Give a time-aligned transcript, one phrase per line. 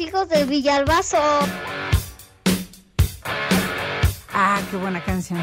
[0.00, 1.18] Hijos de Villalbazo.
[4.32, 5.40] Ah, qué buena canción.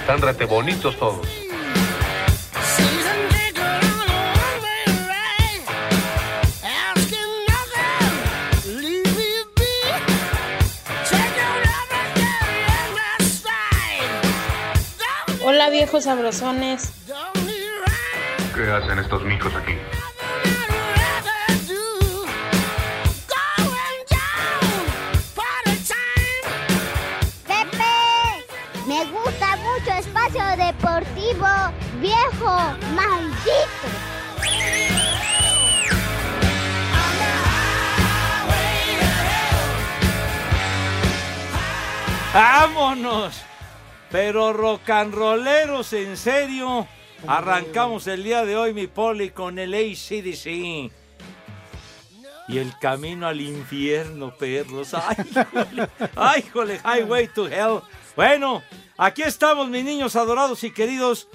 [0.00, 1.26] Están rete bonitos todos.
[15.44, 17.01] Hola viejos sabrosones.
[18.62, 19.76] ¿Qué hacen estos micos aquí?
[27.44, 28.46] Pepe,
[28.86, 31.48] me gusta mucho espacio deportivo,
[32.00, 32.56] viejo,
[32.94, 33.88] maldito.
[42.32, 43.42] ¡Vámonos!
[44.12, 46.86] Pero rocanroleros, en serio.
[47.26, 50.90] Arrancamos el día de hoy, mi poli, con el ACDC.
[52.48, 54.94] Y el camino al infierno, perros.
[54.94, 55.88] ¡Ay, jole!
[56.16, 56.80] ¡Ay, jole!
[56.84, 57.80] Highway to Hell.
[58.16, 58.62] Bueno,
[58.98, 61.28] aquí estamos, mis niños adorados y queridos,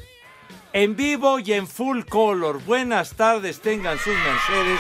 [0.74, 2.62] en vivo y en full color.
[2.66, 4.80] Buenas tardes, tengan sus mercedes.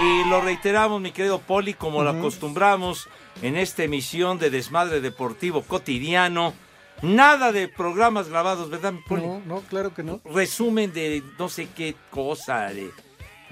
[0.00, 3.08] Y lo reiteramos, mi querido Poli, como lo acostumbramos
[3.42, 6.54] en esta emisión de Desmadre Deportivo Cotidiano.
[7.02, 9.22] Nada de programas grabados, ¿verdad, mi Poli?
[9.26, 10.20] No, no, claro que no.
[10.24, 12.90] Resumen de no sé qué cosa, de,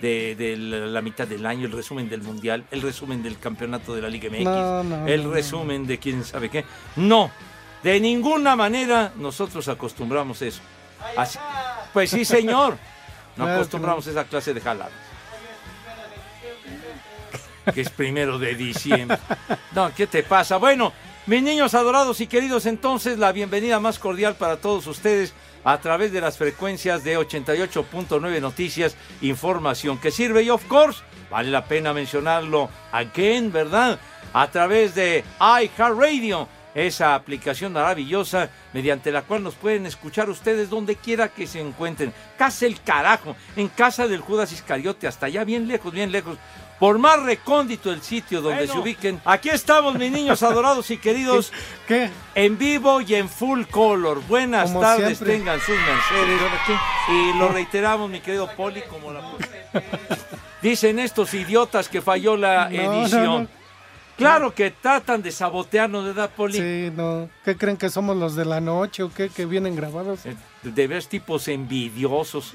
[0.00, 4.02] de, de la, mitad del año, el resumen del Mundial, el resumen del campeonato de
[4.02, 6.64] la Liga MX, No, no, el no, resumen de quién sabe qué.
[6.96, 7.30] No,
[7.82, 10.60] de ninguna manera nosotros acostumbramos eso.
[11.16, 11.38] Así-
[11.92, 12.76] pues sí, señor.
[13.36, 14.92] No Claro acostumbramos esa clase de jaladas.
[17.72, 19.18] Que es primero de diciembre.
[19.72, 20.56] No, ¿qué te pasa?
[20.56, 20.92] Bueno,
[21.28, 26.10] mis niños adorados y queridos, entonces la bienvenida más cordial para todos ustedes a través
[26.10, 31.92] de las frecuencias de 88.9 Noticias, información que sirve y of course, vale la pena
[31.92, 33.98] mencionarlo again, ¿verdad?
[34.32, 40.96] A través de iHeartRadio, esa aplicación maravillosa mediante la cual nos pueden escuchar ustedes donde
[40.96, 42.14] quiera que se encuentren.
[42.38, 46.38] Casa el carajo, en casa del Judas Iscariote, hasta allá bien lejos, bien lejos.
[46.78, 48.72] Por más recóndito el sitio donde Bueno.
[48.72, 49.20] se ubiquen.
[49.24, 51.52] Aquí estamos, mis niños adorados y queridos.
[51.88, 52.08] ¿Qué?
[52.36, 54.22] En vivo y en full color.
[54.28, 55.38] Buenas Como tardes, siempre.
[55.38, 56.40] tengan sus mercedes.
[57.08, 59.22] Y lo reiteramos, mi querido Poli, como la...
[60.62, 63.24] Dicen estos idiotas que falló la No, edición.
[63.24, 63.48] no, no.
[64.16, 66.58] Claro que tratan de sabotearnos, ¿verdad, Poli?
[66.58, 67.28] Sí, no.
[67.44, 69.28] ¿Qué creen que somos los de la noche o qué?
[69.28, 70.26] Que vienen grabados.
[70.26, 72.54] Eh, De ver tipos envidiosos,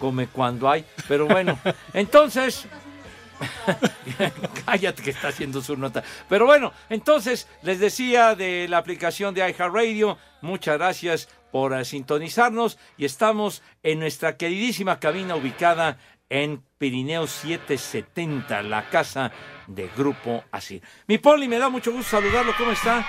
[0.00, 0.84] como cuando hay.
[1.06, 1.56] Pero bueno,
[1.92, 2.66] entonces.
[4.66, 6.02] Cállate que está haciendo su nota.
[6.28, 10.18] Pero bueno, entonces les decía de la aplicación de iHeartRadio.
[10.40, 15.98] Muchas gracias por sintonizarnos y estamos en nuestra queridísima cabina ubicada
[16.30, 19.32] en Pirineo 770, la casa
[19.66, 20.82] de Grupo Asir.
[21.06, 22.52] Mi Poli, me da mucho gusto saludarlo.
[22.56, 23.06] ¿Cómo está?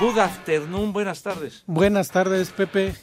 [0.00, 1.62] Good afternoon, buenas tardes.
[1.66, 2.94] Buenas tardes, Pepe.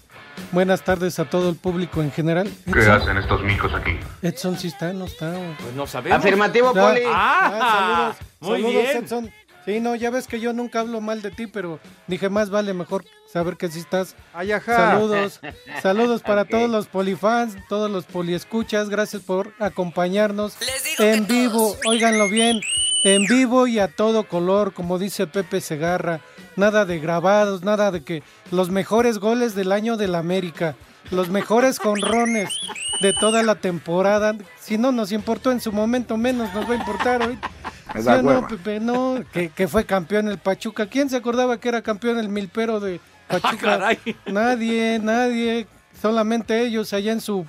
[0.51, 2.51] Buenas tardes a todo el público en general.
[2.71, 3.97] ¿Qué hacen estos micos aquí?
[4.21, 5.33] Edson sí está, no está.
[5.61, 6.19] Pues no sabemos.
[6.19, 6.87] Afirmativo, Ya.
[6.89, 7.01] Poli.
[7.07, 8.15] Ah, saludos.
[8.41, 8.97] muy Saludos, bien.
[9.03, 9.31] Edson.
[9.63, 12.73] Sí, no, ya ves que yo nunca hablo mal de ti, pero dije más vale
[12.73, 14.15] mejor saber que sí estás.
[14.33, 14.75] Ay, ajá.
[14.93, 15.39] Saludos,
[15.83, 20.57] saludos para todos los polifans, todos los poliescuchas, gracias por acompañarnos
[20.97, 22.59] en vivo, óiganlo bien,
[23.03, 26.21] en vivo y a todo color, como dice Pepe Segarra,
[26.55, 30.75] nada de grabados, nada de que los mejores goles del año del América,
[31.09, 32.49] los mejores jonrones
[33.01, 36.77] de toda la temporada, si no nos importó en su momento, menos nos va a
[36.77, 37.37] importar hoy.
[37.95, 38.47] Es ¿Sí no.
[38.47, 38.79] Pepe?
[38.79, 40.85] No, que, que fue campeón el Pachuca.
[40.85, 43.49] ¿Quién se acordaba que era campeón el Milpero de Pachuca?
[43.51, 43.97] Ah, caray.
[44.27, 45.67] Nadie, nadie.
[46.01, 47.45] Solamente ellos allá en su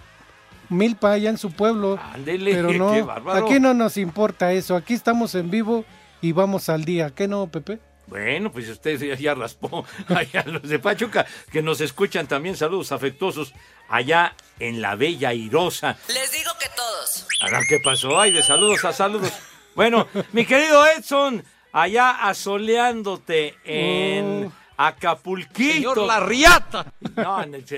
[0.68, 1.98] milpa, allá en su pueblo.
[2.12, 3.44] Ándele, Pero no, qué bárbaro.
[3.46, 4.74] aquí no nos importa eso.
[4.74, 5.84] Aquí estamos en vivo
[6.20, 7.10] y vamos al día.
[7.10, 7.78] ¿Qué no, Pepe?
[8.12, 12.56] Bueno, pues usted ya, ya raspó allá los de Pachuca, que nos escuchan también.
[12.58, 13.54] Saludos afectuosos
[13.88, 15.96] allá en la Bella Airosa.
[16.08, 17.26] Les digo que todos.
[17.40, 18.20] Ahora, ¿qué pasó?
[18.20, 19.32] Ay, de saludos a saludos.
[19.74, 21.42] Bueno, mi querido Edson,
[21.72, 24.52] allá asoleándote en Oh.
[24.76, 25.72] Acapulquito.
[25.94, 26.92] Señor La Riata.
[27.16, 27.36] No,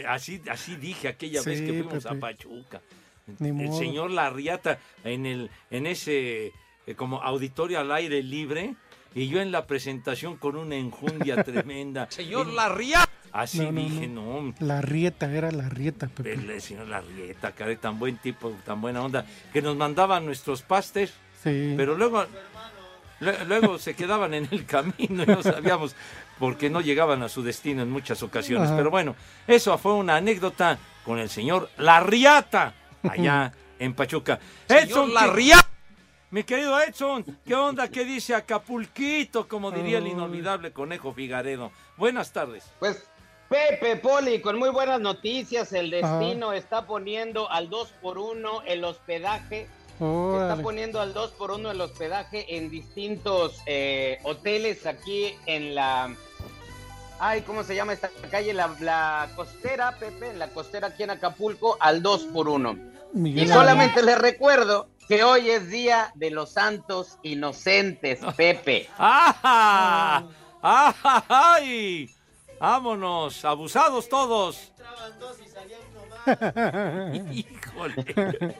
[0.09, 2.17] así, así dije aquella vez que fuimos Pepe.
[2.17, 2.81] a Pachuca.
[3.39, 3.79] Ni el modo.
[3.79, 6.53] señor Larriata en el en ese
[6.87, 8.75] eh, como auditorio al aire libre
[9.15, 12.07] y yo en la presentación con una enjundia tremenda.
[12.11, 13.09] Señor La Riata.
[13.33, 16.35] Así No, no, dije, no, La rieta, era la rieta, Pepe.
[16.35, 21.13] el señor Larrieta, caray, tan buen tipo, tan buena onda, que nos mandaban nuestros pastes,
[21.43, 21.75] Sí.
[21.77, 22.25] pero luego
[23.21, 25.97] lue- luego se quedaban en el camino y no sabíamos
[26.39, 28.69] por qué no llegaban a su destino en muchas ocasiones.
[28.69, 28.77] Ajá.
[28.77, 29.17] Pero bueno,
[29.49, 32.73] eso fue una anécdota con el señor Larriata
[33.03, 34.39] allá en Pachuca.
[34.69, 35.69] Señor ¿qué- La Riata.
[36.35, 37.87] Mi querido Edson, ¿qué onda?
[37.87, 39.47] ¿Qué dice Acapulquito?
[39.47, 41.71] Como diría el inolvidable Conejo Figaredo.
[41.97, 42.65] Buenas tardes.
[42.81, 43.09] Pues
[43.49, 48.83] Pepe Poli, con muy buenas noticias, el destino está poniendo al 2 por 1 el
[48.83, 49.69] hospedaje.
[49.93, 50.63] Está Órale.
[50.65, 56.17] poniendo al 2 por 1 el hospedaje en distintos eh, hoteles aquí en la...
[57.21, 58.53] Ay, ¿cómo se llama esta calle?
[58.55, 63.45] La, la costera, Pepe, en la costera aquí en Acapulco, al 2 por 1 Miguel
[63.45, 68.89] Y solamente les recuerdo que hoy es Día de los Santos Inocentes, Pepe.
[68.99, 70.25] ¡Ah!
[70.63, 71.25] ¡Ah!
[71.29, 72.11] ¡Ay!
[72.59, 73.45] ¡Vámonos!
[73.45, 74.73] ¡Abusados todos!
[77.33, 78.57] Híjole.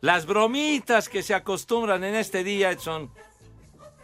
[0.00, 3.10] Las bromitas que se acostumbran en este día, Edson.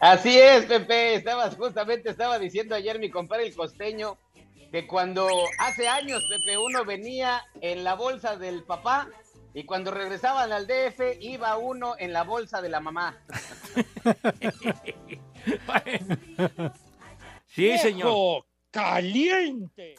[0.00, 1.14] Así es, Pepe.
[1.14, 4.18] Estabas justamente estaba diciendo ayer mi compadre el costeño
[4.70, 5.28] que cuando
[5.58, 9.08] hace años, Pepe, uno venía en la bolsa del papá
[9.54, 13.18] y cuando regresaban al DF iba uno en la bolsa de la mamá.
[17.54, 18.46] Sí, señor.
[18.70, 19.96] Caliente.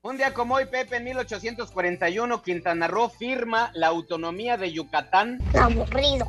[0.00, 5.38] Un día como hoy, Pepe, en 1841, Quintana Roo firma la autonomía de Yucatán.
[5.54, 6.28] Aburrido.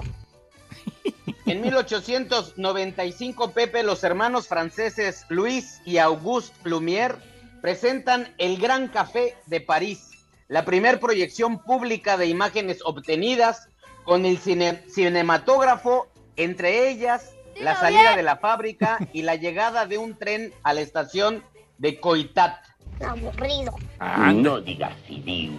[1.47, 7.15] En 1895, Pepe, los hermanos franceses Luis y Auguste Lumière
[7.61, 10.11] presentan El Gran Café de París,
[10.47, 13.67] la primer proyección pública de imágenes obtenidas
[14.03, 19.97] con el cine- cinematógrafo, entre ellas la salida de la fábrica y la llegada de
[19.97, 21.43] un tren a la estación
[21.77, 22.55] de Coitat.
[23.05, 23.73] Aburrido.
[23.99, 24.61] Anda.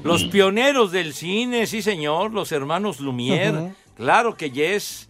[0.03, 2.33] Los pioneros del cine, sí, señor.
[2.33, 3.75] Los hermanos Lumière.
[3.97, 5.09] Claro que yes.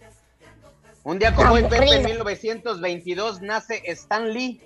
[1.03, 2.09] Un día como hoy, Pepe, en Aburrido.
[2.09, 4.59] 1922, nace Stan Lee,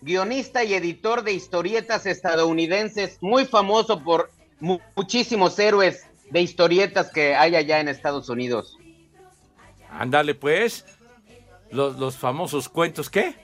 [0.00, 7.34] guionista y editor de historietas estadounidenses, muy famoso por mu- muchísimos héroes de historietas que
[7.34, 8.76] hay allá en Estados Unidos.
[9.90, 10.84] Ándale, pues.
[11.70, 13.34] Los, los famosos cuentos, ¿qué?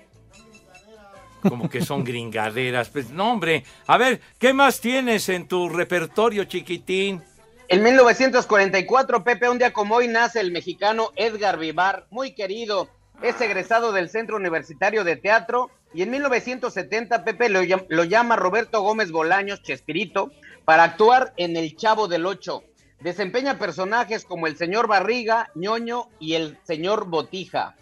[1.42, 2.88] Como que son gringaderas.
[2.88, 3.64] Pues, no, hombre.
[3.86, 7.22] A ver, ¿qué más tienes en tu repertorio, chiquitín?
[7.68, 12.88] En 1944, Pepe, un día como hoy, nace el mexicano Edgar Vivar, muy querido.
[13.22, 18.82] Es egresado del Centro Universitario de Teatro y en 1970, Pepe lo, lo llama Roberto
[18.82, 20.30] Gómez Bolaños, Chespirito,
[20.64, 22.62] para actuar en El Chavo del Ocho.
[23.00, 27.74] Desempeña personajes como el señor Barriga, ñoño y el señor Botija.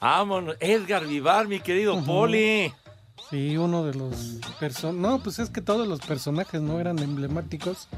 [0.00, 0.56] Vámonos.
[0.60, 2.02] Edgar Vivar, mi querido.
[2.04, 2.72] Poli.
[3.28, 5.00] Sí, uno de los personajes.
[5.00, 7.88] No, pues es que todos los personajes no eran emblemáticos.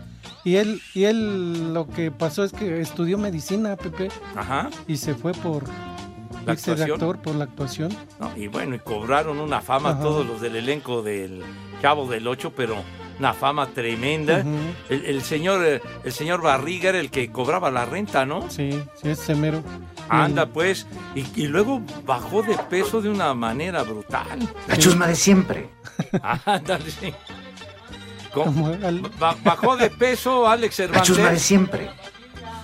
[0.45, 4.69] Y él, y él lo que pasó es que estudió medicina, Pepe, Ajá.
[4.89, 5.65] y se fue por
[6.45, 6.91] La irse de actuación.
[6.93, 7.97] actor por la actuación.
[8.19, 10.03] No, y bueno, y cobraron una fama Ajá.
[10.03, 11.43] todos los del elenco del
[11.81, 12.83] Chavo del Ocho, pero
[13.23, 14.45] una fama tremenda.
[14.89, 18.51] El, el señor eh, el señor Barriga era el que cobraba la renta, ¿no?
[18.51, 19.63] Sí, sí, es semero.
[20.09, 20.87] Anda, pues.
[21.15, 24.41] Y, y luego bajó de peso de una manera brutal.
[24.67, 25.69] La chusma de siempre.
[26.45, 27.15] Ándale, sí.
[29.21, 31.43] Ba- bajó de peso Alex La chusma de Cervantes.
[31.43, 31.91] siempre.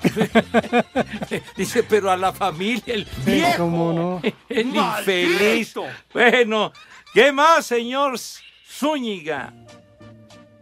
[1.56, 4.20] Dice, pero a la familia, el Sí, viejo, cómo no.
[4.48, 5.74] el infeliz.
[6.12, 6.72] Bueno,
[7.14, 8.18] ¿qué más, señor
[8.66, 9.52] Zúñiga?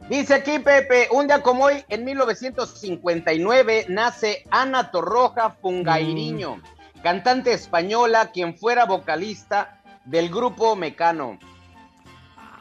[0.09, 6.63] Dice aquí Pepe, un día como hoy, en 1959, nace Ana Torroja Fungairiño,
[7.03, 11.39] cantante española, quien fuera vocalista del grupo Mecano.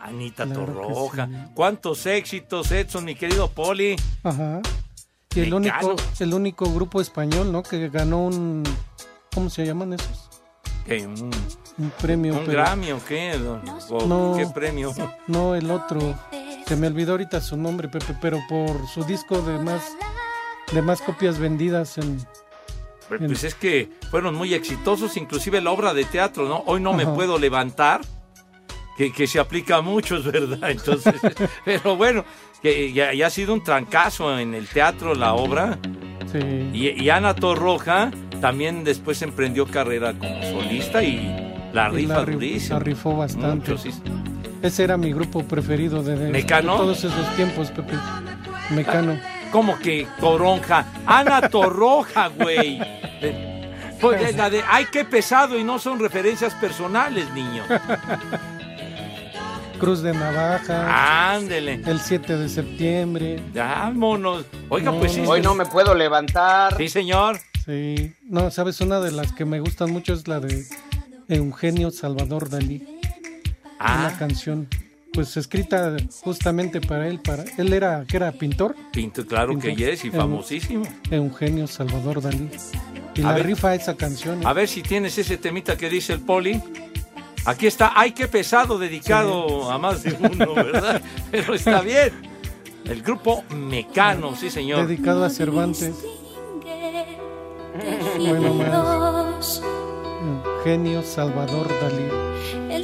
[0.01, 1.27] Anita Claro Torroja.
[1.27, 1.33] sí.
[1.53, 3.95] ¿Cuántos éxitos, Edson, mi querido Poli?
[4.23, 4.61] Ajá.
[5.35, 5.87] Y el Mecano.
[5.89, 7.61] único, el único grupo español, ¿no?
[7.61, 8.63] Que ganó un.
[9.33, 10.29] ¿Cómo se llaman esos?
[10.85, 11.31] ¿Qué, ¿Un,
[11.77, 12.33] Un premio.
[12.33, 13.33] un pero- Grammy o qué?
[13.89, 14.35] ¿O No.
[14.37, 14.93] ¿Qué premio?
[15.27, 15.99] No, el otro.
[16.67, 19.95] Se me olvidó ahorita su nombre, Pepe, pero por su disco de más
[20.73, 22.17] de más copias vendidas en
[23.07, 26.63] Pues es que fueron muy exitosos, inclusive la obra de teatro, ¿no?
[26.65, 27.13] Hoy no me Ajá.
[27.13, 28.01] puedo levantar,
[28.97, 30.71] que, que se aplica a muchos, ¿verdad?
[30.71, 31.13] Entonces,
[31.65, 32.25] pero bueno,
[32.63, 35.77] que ya, ya ha sido un trancazo en el teatro la obra.
[36.31, 36.39] sí.
[36.73, 38.09] Y, y Ana Torroja
[38.41, 41.27] también después emprendió carrera como solista y
[41.73, 42.79] La Y rifa ri- durísimo.
[42.79, 43.71] la rifó bastante.
[43.71, 43.91] Mucho, sí.
[44.65, 46.73] Ese era mi grupo preferido de, de- ¿Mecano?
[46.73, 47.93] de todos esos tiempos, Pepe.
[48.71, 49.17] Mecano.
[49.51, 50.85] Como que Toronja.
[51.05, 52.79] Ana Torroja, güey.
[54.01, 57.63] Pues, la de, ay, qué pesado y no son referencias personales, niño.
[59.79, 61.33] Cruz de Navaja.
[61.35, 61.81] Ándele.
[61.85, 63.39] El 7 de septiembre.
[63.53, 64.45] Vámonos.
[64.69, 65.23] Oiga, No, pues sí.
[65.25, 66.75] Hoy no me puedo levantar.
[66.77, 67.39] Sí, señor.
[67.65, 68.13] Sí.
[68.23, 68.79] No, ¿sabes?
[68.81, 70.65] Una de las que me gustan mucho es la de
[71.27, 72.99] Eugenio Salvador Dalí.
[73.79, 74.67] Ah, Una canción,
[75.13, 77.19] pues escrita justamente para él.
[77.19, 78.75] Para él era, que era pintor.
[78.91, 80.85] pinto, claro que yes y famosísimo.
[81.11, 82.49] Eugenio Salvador Dalí.
[83.15, 83.45] Y A la ver.
[83.47, 84.41] rifa esa canción.
[84.41, 84.45] ¿eh?
[84.45, 86.61] A ver si tienes ese temita que dice el poli.
[87.45, 91.01] Aquí está, ay, qué pesado, dedicado a más de uno, ¿verdad?
[91.31, 92.11] Pero está bien.
[92.85, 94.87] El grupo Mecano, sí, señor.
[94.87, 95.93] Dedicado a Cervantes.
[98.17, 99.61] Bueno, más.
[100.57, 102.24] Eugenio Salvador Dalí.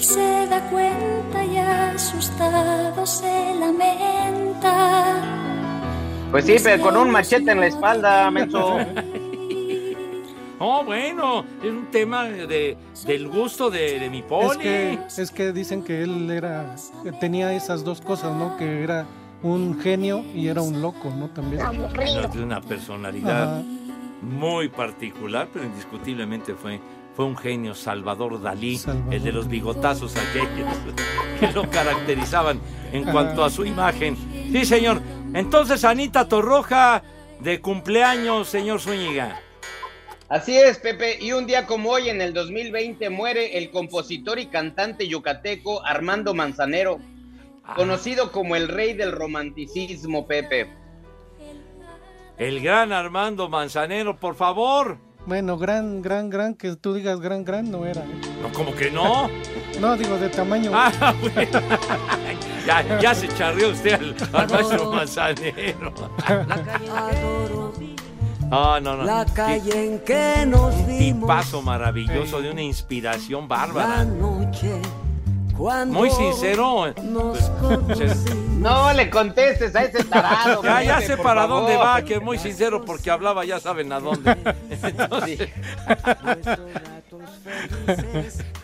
[0.01, 5.21] Él se da cuenta y asustado se lamenta.
[6.31, 8.79] Pues sí, pero con un machete en la espalda, menso.
[10.57, 14.49] Oh, bueno, es un tema de, del gusto de, de mi poli.
[14.49, 16.75] Es que, es que dicen que él era,
[17.19, 18.57] tenía esas dos cosas, ¿no?
[18.57, 19.05] Que era
[19.43, 21.29] un genio y era un loco, ¿no?
[21.29, 21.61] También.
[22.33, 23.63] De una personalidad Ajá.
[24.23, 26.79] muy particular, pero indiscutiblemente fue,
[27.15, 30.69] fue un genio, Salvador Dalí, Salvador el de los bigotazos aquellos
[31.39, 32.59] que lo caracterizaban
[32.93, 33.11] en Ajá.
[33.11, 34.15] cuanto a su imagen.
[34.51, 35.01] Sí, señor.
[35.33, 37.03] Entonces, Anita Torroja,
[37.39, 39.39] de cumpleaños, señor Zúñiga.
[40.29, 41.17] Así es, Pepe.
[41.19, 46.33] Y un día como hoy, en el 2020, muere el compositor y cantante yucateco Armando
[46.33, 46.99] Manzanero,
[47.75, 50.69] conocido como el rey del romanticismo, Pepe.
[52.37, 54.97] El gran Armando Manzanero, por favor.
[55.25, 58.01] Bueno, gran, gran, gran, que tú digas gran, gran no era.
[58.01, 58.21] ¿eh?
[58.41, 59.29] No, como que no.
[59.79, 60.69] No, digo de tamaño.
[60.73, 61.59] Ah, bueno.
[62.67, 65.93] ya, ya se charrió usted al, al maestro Manzanero.
[68.51, 69.03] Ah, no, no.
[69.03, 74.03] La calle en que nos un vimos tipazo maravilloso, de una inspiración la bárbara.
[74.03, 75.10] noche cuando
[75.87, 76.93] Muy sincero.
[77.03, 80.61] No le contestes a ese tarado.
[80.63, 81.61] Ya, sé para favor.
[81.61, 84.37] dónde va, que es muy sincero porque hablaba, ya saben a dónde.
[84.81, 85.47] Entonces,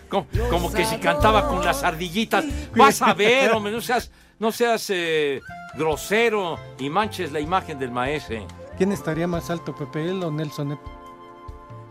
[0.09, 2.45] como, como que si cantaba con las ardillitas.
[2.75, 5.41] Vas a ver, hombre, no seas, no seas eh,
[5.75, 8.45] grosero y manches la imagen del maese.
[8.77, 10.71] ¿Quién estaría más alto, Pepe, él o Nelson?
[10.73, 10.79] Ep-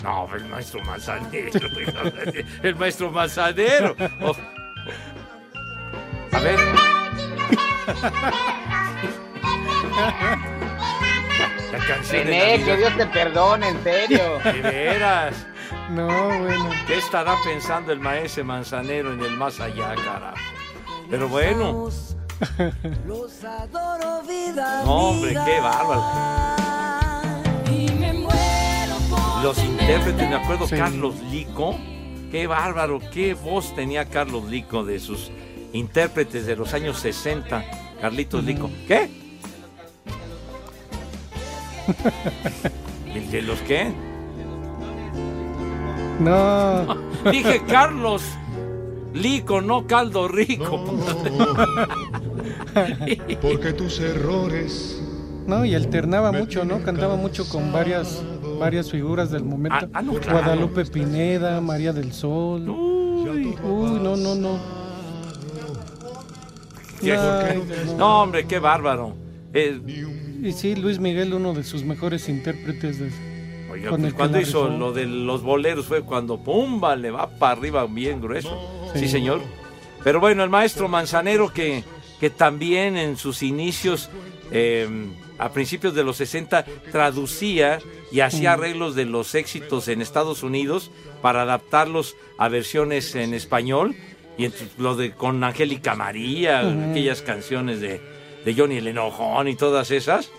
[0.04, 1.50] No, el maestro Manzanero.
[2.62, 3.96] El maestro Manzanero.
[6.32, 6.58] A ver.
[11.72, 12.76] La canción René, que.
[12.76, 14.38] Dios te perdone, en serio.
[14.44, 15.46] De veras.
[15.90, 16.70] No, bueno.
[16.86, 20.36] ¿Qué estará pensando el maestro Manzanero en el más allá, carajo?
[21.10, 21.88] Pero bueno.
[23.06, 26.04] los adoro vida No, hombre, qué bárbaro.
[29.42, 30.76] Los intérpretes, me acuerdo, Sí.
[30.76, 31.78] Carlos Lico.
[32.30, 35.30] Qué bárbaro, qué voz tenía Carlos Lico de sus
[35.72, 37.64] intérpretes de los años 60.
[38.00, 38.70] Carlitos Lico.
[38.86, 39.08] ¿Qué?
[43.14, 43.92] ¿El de los qué?
[46.20, 46.96] No.
[47.30, 48.22] Dije Carlos
[49.14, 50.84] Lico, no Caldo Rico.
[53.40, 55.00] Porque tus errores.
[55.46, 56.82] No, y alternaba mucho, ¿no?
[56.82, 58.22] Cantaba mucho con varias,
[58.58, 59.78] varias figuras del momento.
[59.80, 60.38] Ah, ah, no, claro.
[60.38, 62.68] Guadalupe Pineda, María del Sol.
[62.68, 64.58] Uy, no, no, no.
[67.00, 67.12] ¿Qué?
[67.16, 67.96] Ay, no.
[67.96, 69.14] No, hombre, qué bárbaro.
[69.52, 69.80] Eh,
[70.42, 73.10] Y sí, Luis Miguel, uno de sus mejores intérpretes de...
[73.70, 77.86] Oiga, pues cuando hizo lo de los boleros fue cuando pumba le va para arriba
[77.86, 78.56] bien grueso.
[78.92, 79.00] Sí.
[79.00, 79.08] Sí.
[79.08, 79.40] señor.
[80.04, 81.82] Pero bueno, el maestro Manzanero que,
[82.20, 84.08] que también en sus inicios,
[84.52, 84.88] eh,
[85.38, 87.78] a principios de los 60, traducía
[88.10, 90.90] y hacía arreglos de los éxitos en Estados Unidos
[91.22, 93.96] para adaptarlos a versiones en español.
[94.38, 98.00] Y lo de con Angélica María, aquellas canciones de,
[98.44, 100.30] de Johnny el Enojón y todas esas.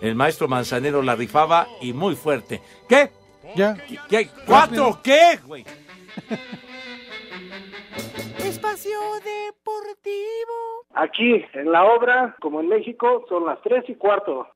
[0.00, 2.60] El maestro Manzanero la rifaba y muy fuerte.
[2.88, 3.10] ¿Qué?
[3.54, 3.76] Ya.
[4.08, 4.28] ¿Qué?
[4.46, 5.64] ¿Cuatro qué, güey?
[8.82, 10.58] Espacio Deportivo.
[10.94, 14.46] Aquí, en la obra, como en México, son las tres y cuarto.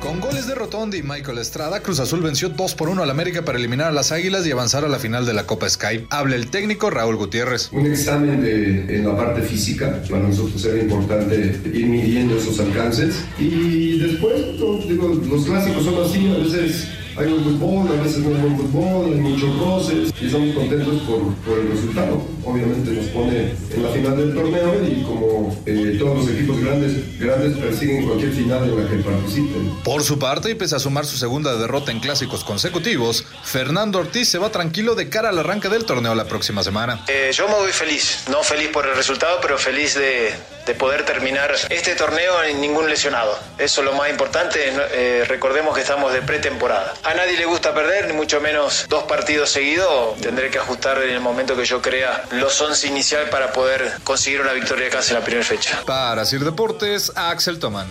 [0.00, 3.44] Con goles de Rotondi y Michael Estrada, Cruz Azul venció 2 por 1 al América
[3.44, 6.06] para eliminar a las Águilas y avanzar a la final de la Copa Sky.
[6.10, 7.72] Habla el técnico Raúl Gutiérrez.
[7.72, 13.26] Un examen de, en la parte física, para nosotros era importante ir midiendo esos alcances
[13.40, 18.18] y después, no, digo, los clásicos son así, a veces hay buen fútbol, a veces
[18.18, 22.35] no hay buen fútbol, hay muchos roces y estamos contentos por, por el resultado.
[22.46, 27.18] Obviamente nos pone en la final del torneo y como eh, todos los equipos grandes,
[27.18, 29.74] grandes persiguen cualquier final en la que participen.
[29.82, 34.28] Por su parte, y pese a sumar su segunda derrota en clásicos consecutivos, Fernando Ortiz
[34.28, 37.04] se va tranquilo de cara al arranque del torneo la próxima semana.
[37.08, 40.32] Eh, yo me voy feliz, no feliz por el resultado, pero feliz de,
[40.66, 43.36] de poder terminar este torneo sin ningún lesionado.
[43.58, 44.60] Eso es lo más importante,
[44.92, 46.94] eh, recordemos que estamos de pretemporada.
[47.02, 50.16] A nadie le gusta perder, ni mucho menos dos partidos seguidos.
[50.20, 54.40] Tendré que ajustar en el momento que yo crea los 11 inicial para poder conseguir
[54.40, 55.82] una victoria de casa en la primera fecha.
[55.86, 57.86] Para Sir Deportes, Axel Toman.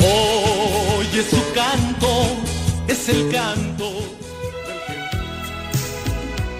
[0.00, 2.36] Oye su canto,
[2.88, 3.90] es el canto.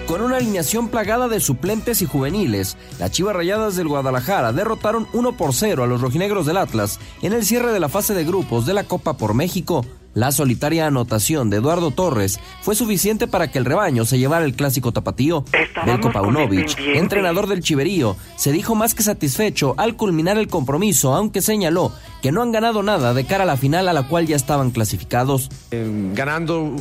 [0.07, 5.37] Con una alineación plagada de suplentes y juveniles, las Chivas Rayadas del Guadalajara derrotaron 1
[5.37, 8.65] por 0 a los rojinegros del Atlas en el cierre de la fase de grupos
[8.65, 9.83] de la Copa por México.
[10.13, 14.53] La solitaria anotación de Eduardo Torres fue suficiente para que el rebaño se llevara el
[14.55, 15.43] clásico tapatío.
[15.85, 21.41] Belko Paunovic, entrenador del Chiverío, se dijo más que satisfecho al culminar el compromiso, aunque
[21.41, 21.91] señaló
[22.21, 24.71] que no han ganado nada de cara a la final a la cual ya estaban
[24.71, 25.49] clasificados.
[25.71, 26.75] ganando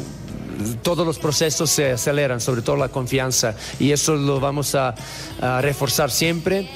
[0.83, 4.95] todos los procesos se aceleran, sobre todo la confianza, y eso lo vamos a,
[5.61, 6.69] reforzar siempre.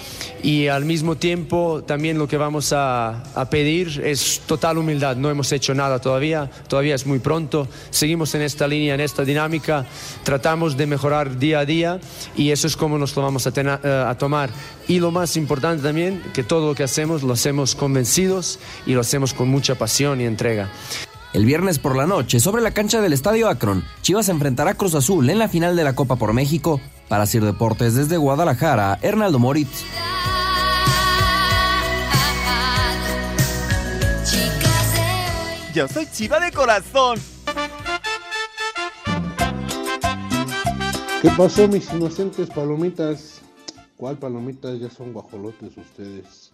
[0.43, 5.16] Y al mismo tiempo también lo que vamos a, pedir es total humildad.
[5.16, 7.69] No hemos hecho nada todavía, todavía es muy pronto.
[7.90, 9.87] Seguimos en esta línea, en esta dinámica,
[10.25, 12.00] tratamos de mejorar día a día
[12.37, 14.50] y eso es como nos lo vamos a, tener, a tomar.
[14.88, 19.00] Y lo más importante también, que todo lo que hacemos lo hacemos convencidos y lo
[19.00, 20.71] hacemos con mucha pasión y entrega.
[21.33, 24.95] El viernes por la noche, sobre la cancha del Estadio Akron, Chivas enfrentará a Cruz
[24.95, 26.80] Azul en la final de la Copa por México.
[27.09, 29.85] Para Sir Deportes desde Guadalajara, Hernaldo Moritz.
[35.75, 37.21] Yo soy chiva de corazón.
[41.21, 43.42] ¿Qué pasó, mis inocentes palomitas?
[43.97, 44.78] ¿Cuál palomitas?
[44.80, 46.46] Ya son guajolotes ustedes.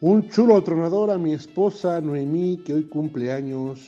[0.00, 3.80] Un chulo tronador a mi esposa Noemí, que hoy cumple años.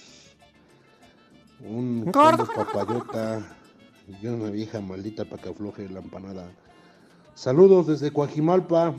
[1.61, 3.57] Un combo papayota
[4.21, 6.51] y una vieja maldita para que afloje la empanada.
[7.35, 8.95] Saludos desde Coajimalpa.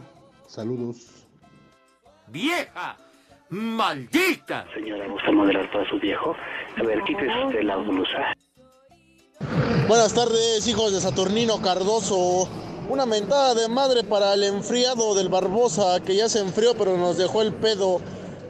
[0.47, 1.27] Saludos.
[2.27, 2.95] ¡Vieja!
[3.49, 4.65] ¡Maldita!
[4.73, 6.33] Señora, ¿gusta moderar para su viejo?
[6.77, 8.33] A ver, quítese usted la blusa.
[9.89, 12.47] Buenas tardes, hijos de Saturnino Cardoso.
[12.89, 17.17] Una mentada de madre para el enfriado del Barbosa, que ya se enfrió, pero nos
[17.17, 18.01] dejó el pedo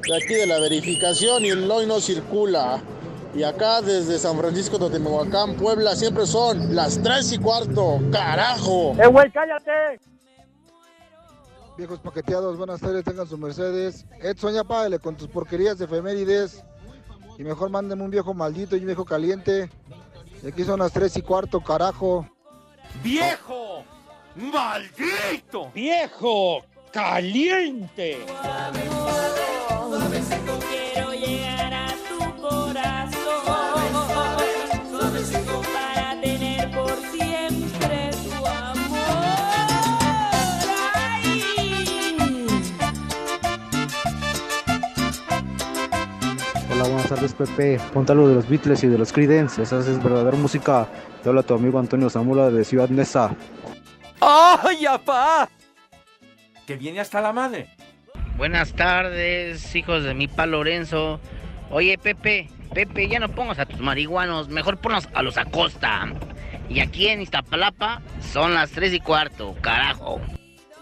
[0.08, 2.82] de aquí de la verificación y el hoy no circula.
[3.36, 8.00] Y acá desde San Francisco de Temehuacán, Puebla, siempre son las 3 y cuarto.
[8.12, 8.94] ¡Carajo!
[9.02, 10.00] ¡Eh, güey, cállate!
[11.78, 14.06] Viejos paqueteados, buenas tardes, tengan su Mercedes.
[14.22, 16.64] Edson, ya págale con tus porquerías de efemérides.
[17.38, 19.70] Y mejor mándeme un viejo maldito y un viejo caliente.
[20.44, 22.28] Y aquí son las 3 y cuarto, carajo.
[23.02, 23.61] ¡Viejo!
[24.36, 25.72] ¡Maldito!
[25.74, 26.64] ¡Viejo!
[26.92, 28.18] ¡Caliente!
[29.90, 33.12] Suavecito quiero llegar a tu corazón.
[34.90, 38.98] Suavecito para tener por siempre tu amor.
[46.72, 47.80] Hola, buenas tardes Pepe.
[47.94, 49.62] Ponte algo de los Beatles y de los Creedence.
[49.62, 50.88] Esa es verdadera música.
[51.22, 53.36] Te habla tu amigo Antonio Zamora de Ciudad Neza.
[54.22, 55.50] ¡Ay, apá!
[56.68, 57.68] Que viene hasta la madre.
[58.38, 61.20] Buenas tardes, hijos de mi pa Lorenzo.
[61.72, 66.14] Oye, Pepe, Pepe, ya no pongas a tus marihuanos, mejor ponlos a los Acosta.
[66.70, 70.22] Y aquí en Iztapalapa son las tres y cuarto, carajo.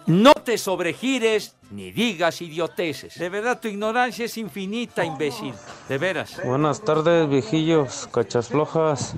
[0.06, 3.18] No te sobregires ni digas idioteces.
[3.18, 5.54] De verdad, tu ignorancia es infinita, imbécil.
[5.88, 6.42] De veras.
[6.44, 9.16] Buenas tardes, viejillos, cachas flojas.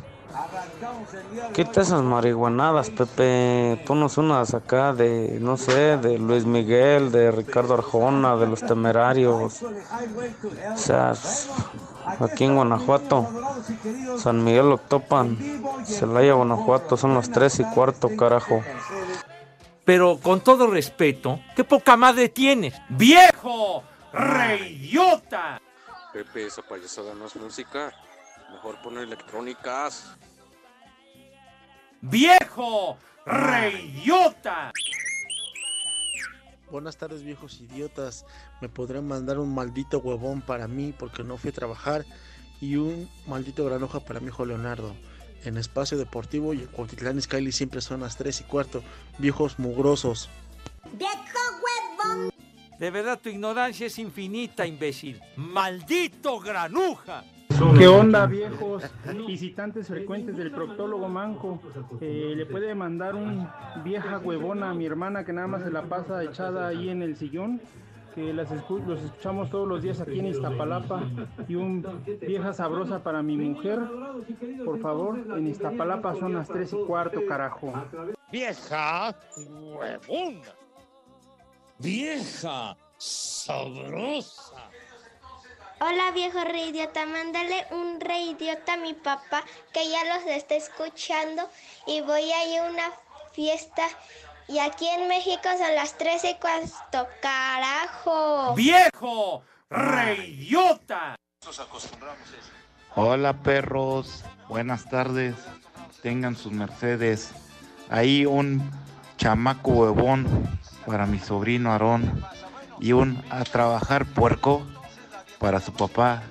[1.54, 3.84] Quita esas marihuanadas, Pepe.
[3.86, 9.62] Ponos unas acá de, no sé, de Luis Miguel, de Ricardo Arjona, de los temerarios.
[9.64, 11.14] O sea,
[12.20, 13.28] aquí en Guanajuato,
[14.18, 15.38] San Miguel Octopan,
[15.86, 18.64] Celaya, Guanajuato, son las tres y cuarto, carajo.
[19.84, 22.76] Pero con todo respeto, ¿qué poca madre tienes?
[22.90, 23.84] ¡Viejo!
[24.14, 25.60] ¡Reidiota!
[26.14, 27.92] Pepe, esa payasada no es música.
[28.52, 30.16] Mejor poner electrónicas.
[32.02, 32.98] ¡Viejo!
[33.26, 34.72] ¡Reidiota!
[36.70, 38.26] Buenas tardes viejos idiotas.
[38.62, 42.06] Me podrán mandar un maldito huevón para mí porque no fui a trabajar
[42.60, 44.96] y un maldito granoja para mi hijo Leonardo.
[45.44, 48.84] En espacio deportivo y en Cuautitlán Skyly siempre son las 3 y cuarto.
[49.18, 50.30] Viejos mugrosos.
[50.94, 51.14] ¡Viejo
[52.06, 52.32] huevón!
[52.80, 55.22] De verdad, tu ignorancia es infinita, imbécil.
[55.36, 57.24] ¡Maldito granuja!
[57.78, 58.84] ¿Qué onda, viejos
[59.28, 61.60] visitantes frecuentes del proctólogo Manco?
[62.00, 63.48] Eh, ¿Le puede mandar un
[63.84, 67.16] vieja huevona a mi hermana que nada más se la pasa echada ahí en el
[67.16, 67.62] sillón?
[68.16, 71.02] Que las escu- los escuchamos todos los días aquí en Iztapalapa.
[71.48, 71.86] Y un
[72.22, 73.80] vieja sabrosa para mi mujer.
[74.66, 77.72] Por favor, en Iztapalapa son las 3 y cuarto, carajo.
[78.32, 79.16] Vieja
[79.48, 80.42] huevona.
[81.80, 84.71] Vieja sabrosa.
[85.84, 90.54] Hola viejo rey idiota, mándale un rey idiota a mi papá que ya los está
[90.54, 91.50] escuchando
[91.88, 92.92] y voy a ir a una
[93.34, 93.88] fiesta
[94.48, 98.54] y aquí en México son las 13 y cuarto, carajo.
[98.54, 99.42] Viejo
[99.72, 101.16] reyota.
[101.44, 102.52] Nos acostumbramos a eso.
[102.96, 105.34] Hola perros, buenas tardes.
[106.04, 107.32] Tengan sus mercedes.
[107.90, 108.70] Ahí un
[109.18, 110.48] chamaco huevón
[110.86, 112.24] para mi sobrino Aarón
[112.80, 114.64] y un a trabajar puerco
[115.42, 116.22] para su papá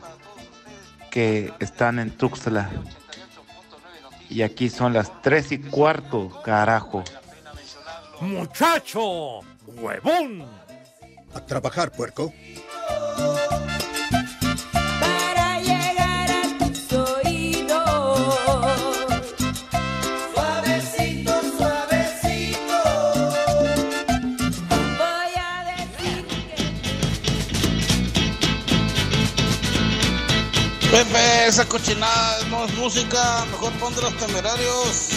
[1.10, 2.70] que están en Tuxtla.
[4.28, 7.02] Y aquí son las tres y cuarto, carajo.
[8.20, 10.44] Muchacho huevón.
[11.34, 12.32] A trabajar, puerco.
[31.50, 35.08] Esa cochinada no es música, mejor pon de los temerarios.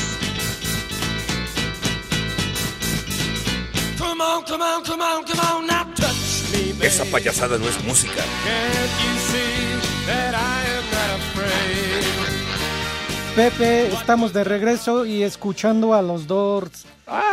[4.00, 6.88] Come on, come on, come on, come on, now touch me, baby.
[6.88, 8.24] Esa payasada no es música.
[13.36, 16.86] Pepe, estamos de regreso y escuchando a los Doors.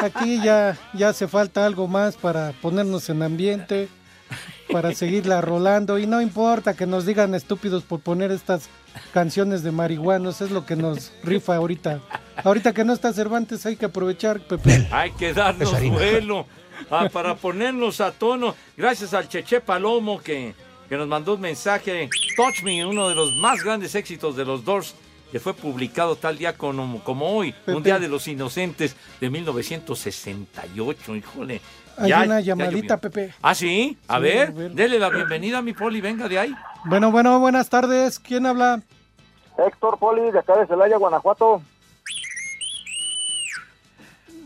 [0.02, 3.88] Aquí ya, ya hace falta algo más para ponernos en ambiente,
[4.70, 5.98] para seguirla rolando.
[5.98, 8.68] Y no importa que nos digan estúpidos por poner estas
[9.12, 12.00] canciones de marihuanos, es lo que nos rifa ahorita.
[12.42, 14.88] Ahorita que no está Cervantes hay que aprovechar, Pepe.
[14.90, 16.46] Hay que darnos vuelo
[16.90, 18.54] ah, para ponernos a tono.
[18.76, 20.54] Gracias al Cheche Palomo que,
[20.88, 22.08] que nos mandó un mensaje.
[22.36, 24.94] Touch Me, uno de los más grandes éxitos de los Doors,
[25.30, 31.16] que fue publicado tal día como, como hoy, un día de los inocentes de 1968.
[31.16, 31.60] Híjole.
[32.00, 32.96] Hay Ya- una llamadita.
[32.96, 33.32] Pepe.
[33.42, 33.96] ¿Ah, sí?
[34.08, 34.70] A Sí, ver, a ver.
[34.72, 36.54] dele la bienvenida a mi poli, venga de ahí.
[36.86, 38.18] Bueno, bueno, buenas tardes.
[38.18, 38.80] ¿Quién habla?
[39.58, 41.60] Héctor Poli, de acá de Celaya, Guanajuato.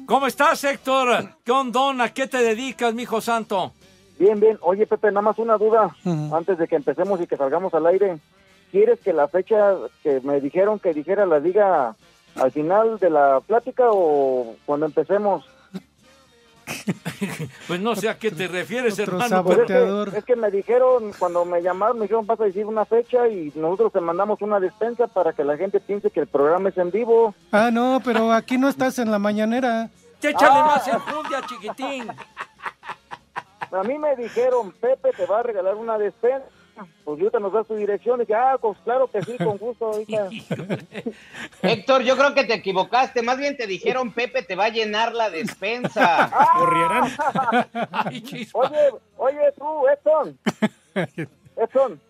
[0.07, 1.31] ¿Cómo estás, Héctor?
[1.45, 2.05] ¿Qué onda?
[2.05, 3.73] ¿A qué te dedicas, mijo santo?
[4.19, 4.59] Bien, bien.
[4.61, 5.95] Oye, Pepe, nada más una duda
[6.33, 8.19] antes de que empecemos y que salgamos al aire.
[8.71, 11.95] ¿Quieres que la fecha que me dijeron que dijera la diga
[12.37, 15.45] al final de la plática o cuando empecemos?
[17.68, 19.44] Pues no sé a qué te refieres, Otro hermano.
[19.51, 22.66] Es, pero- que, es que me dijeron, cuando me llamaron, me dijeron, vas a decir
[22.66, 26.27] una fecha y nosotros te mandamos una despensa para que la gente piense que el
[26.27, 27.35] programa es en vivo.
[27.53, 29.90] Ah, no, pero aquí no estás en la mañanera.
[30.23, 30.64] Échale Ah.
[30.77, 32.09] más enjundia, chiquitín.
[33.73, 36.47] A mí me dijeron, Pepe te va a regalar una despensa.
[37.05, 38.21] Pues yo te nos das tu dirección.
[38.21, 39.87] Y dije, ah, pues claro que sí, con gusto.
[39.87, 40.29] ahorita.
[41.63, 43.23] Héctor, yo creo que te equivocaste.
[43.23, 46.31] Más bien te dijeron, Pepe te va a llenar la despensa.
[48.53, 50.39] Oye, oye, tú, Edson.
[51.57, 52.01] Edson.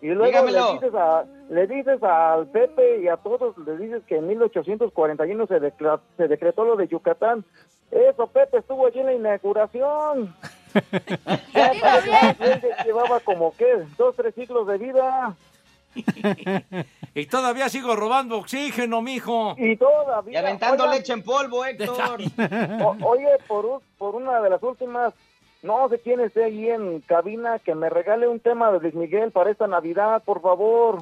[0.00, 0.66] Y luego Dígamelo.
[0.66, 5.46] le dices, a, le dices al Pepe y a todos, le dices que en 1841
[5.46, 7.44] se, decla- se decretó lo de Yucatán.
[7.90, 10.34] Eso, Pepe, estuvo allí en la inauguración.
[12.84, 13.84] Llevaba como, ¿qué?
[13.96, 15.34] Dos, tres siglos de vida.
[17.14, 19.54] y todavía sigo robando oxígeno, mijo.
[19.56, 20.32] Y todavía.
[20.32, 22.20] Y aventando Oigan, leche en polvo, Héctor.
[22.84, 25.14] o- oye, por, un- por una de las últimas,
[25.62, 29.30] no sé quién esté ahí en cabina, que me regale un tema de Luis Miguel
[29.32, 30.98] para esta Navidad, por favor.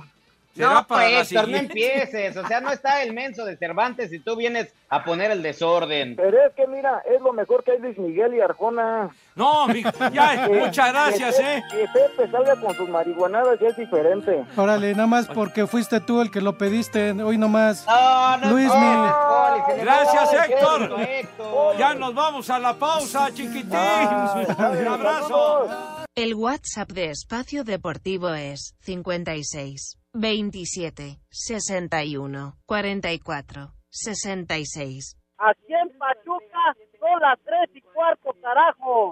[0.57, 2.37] No, Héctor, no empieces.
[2.37, 6.15] O sea, no está el menso de Cervantes y tú vienes a poner el desorden.
[6.17, 9.11] Pero es que mira, es lo mejor que hay Luis Miguel y Arjona.
[9.35, 9.67] No,
[10.13, 11.63] ya, Que- muchas gracias, que ¿eh?
[11.71, 14.45] Que Pepe salga con sus marihuanadas ya es diferente.
[14.57, 17.11] Órale, nada más porque fuiste tú el que lo pediste.
[17.21, 17.85] Hoy nomás.
[17.87, 19.81] No, no, Luis no, Mi.
[19.83, 20.83] Gracias, Héctor.
[20.83, 21.01] Héctor.
[21.01, 21.77] Héctor.
[21.79, 23.71] Ya nos vamos a la pausa, chiquitín.
[24.59, 26.04] Un abrazo.
[26.17, 35.17] El WhatsApp de Espacio Deportivo es 56 27 61 44 66.
[35.39, 39.11] Aquí en Pachuca son las tres y cuarto, carajo.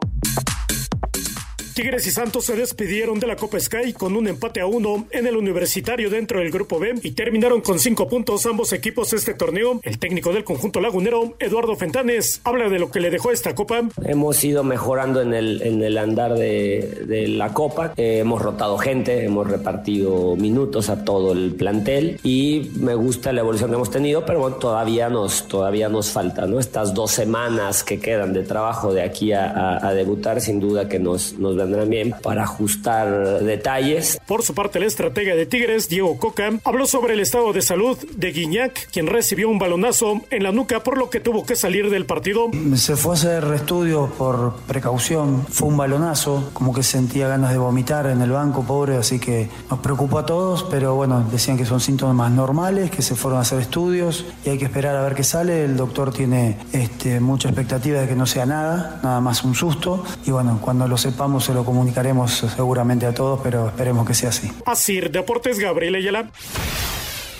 [1.72, 5.26] Tigres y Santos se despidieron de la Copa Sky con un empate a uno en
[5.26, 9.80] el universitario dentro del grupo B y terminaron con cinco puntos ambos equipos este torneo.
[9.82, 13.88] El técnico del conjunto lagunero, Eduardo Fentanes, habla de lo que le dejó esta copa.
[14.04, 17.94] Hemos ido mejorando en el, en el andar de, la Copa.
[17.96, 23.40] Eh, hemos rotado gente, hemos repartido minutos a todo el plantel y me gusta la
[23.40, 26.58] evolución que hemos tenido, pero bueno, todavía nos, todavía nos falta, ¿no?
[26.58, 31.38] Estas dos semanas que quedan de trabajo de aquí a debutar, sin duda que nos,
[31.38, 34.20] nos vendrán bien para ajustar detalles.
[34.26, 37.98] Por su parte, el estratega de Tigres, Diego Coca, habló sobre el estado de salud
[38.16, 41.90] de Guiñac, quien recibió un balonazo en la nuca por lo que tuvo que salir
[41.90, 42.50] del partido.
[42.74, 47.58] Se fue a hacer estudios por precaución, fue un balonazo, como que sentía ganas de
[47.58, 51.64] vomitar en el banco, pobre, así que nos preocupó a todos, pero bueno, decían que
[51.64, 55.14] son síntomas normales, que se fueron a hacer estudios y hay que esperar a ver
[55.14, 55.64] qué sale.
[55.64, 60.04] El doctor tiene este, mucha expectativa de que no sea nada, nada más un susto,
[60.24, 64.30] y bueno, cuando lo sepamos se lo comunicaremos seguramente a todos, pero esperemos que sea
[64.30, 64.50] así.
[64.64, 66.30] Así, Deportes Gabriel Ayala.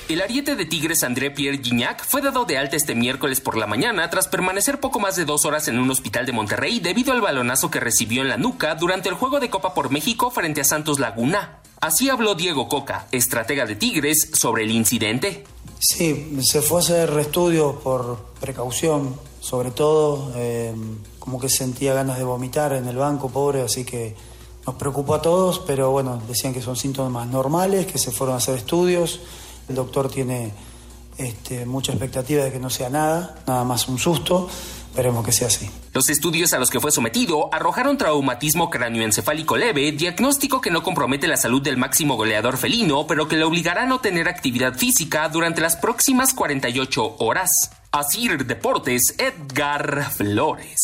[0.08, 3.66] El ariete de Tigres André Pierre Gignac fue dado de alta este miércoles por la
[3.66, 7.22] mañana tras permanecer poco más de dos horas en un hospital de Monterrey debido al
[7.22, 10.64] balonazo que recibió en la nuca durante el juego de Copa por México frente a
[10.64, 11.61] Santos Laguna.
[11.82, 15.42] Así habló Diego Coca, estratega de Tigres, sobre el incidente.
[15.80, 20.72] Sí, se fue a hacer estudios por precaución, sobre todo, eh,
[21.18, 24.14] como que sentía ganas de vomitar en el banco, pobre, así que
[24.64, 28.38] nos preocupó a todos, pero bueno, decían que son síntomas normales, que se fueron a
[28.38, 29.18] hacer estudios.
[29.68, 30.52] El doctor tiene
[31.18, 34.48] este, mucha expectativa de que no sea nada, nada más un susto,
[34.92, 35.70] esperemos que sea así.
[35.94, 41.26] Los estudios a los que fue sometido arrojaron traumatismo cráneoencefálico leve, diagnóstico que no compromete
[41.26, 45.30] la salud del máximo goleador felino, pero que le obligará a no tener actividad física
[45.30, 47.70] durante las próximas 48 horas.
[47.90, 50.82] Asir Deportes, Edgar Flores.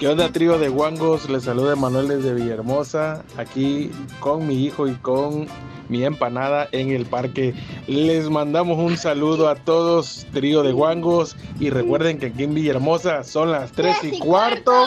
[0.00, 1.28] ¿Qué onda, trío de guangos?
[1.28, 3.90] Les saluda Manuel desde Villahermosa, aquí
[4.20, 5.46] con mi hijo y con
[5.88, 7.54] mi empanada en el parque.
[7.86, 13.24] Les mandamos un saludo a todos, trío de guangos, y recuerden que aquí en Villahermosa
[13.24, 14.86] son las 3 y cuarto.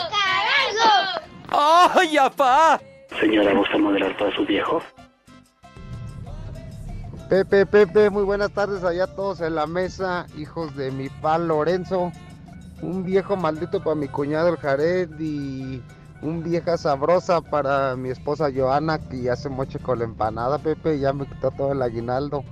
[1.49, 2.79] ¡Ay, apá!
[3.19, 4.81] Señora, ¿gusta moderar para su viejo?
[7.29, 12.11] Pepe, Pepe, muy buenas tardes allá todos en la mesa, hijos de mi pal Lorenzo.
[12.81, 15.81] Un viejo maldito para mi cuñado el Jared y
[16.21, 20.99] un vieja sabrosa para mi esposa Joana que ya se moche con la empanada, Pepe,
[20.99, 22.43] ya me quitó todo el aguinaldo.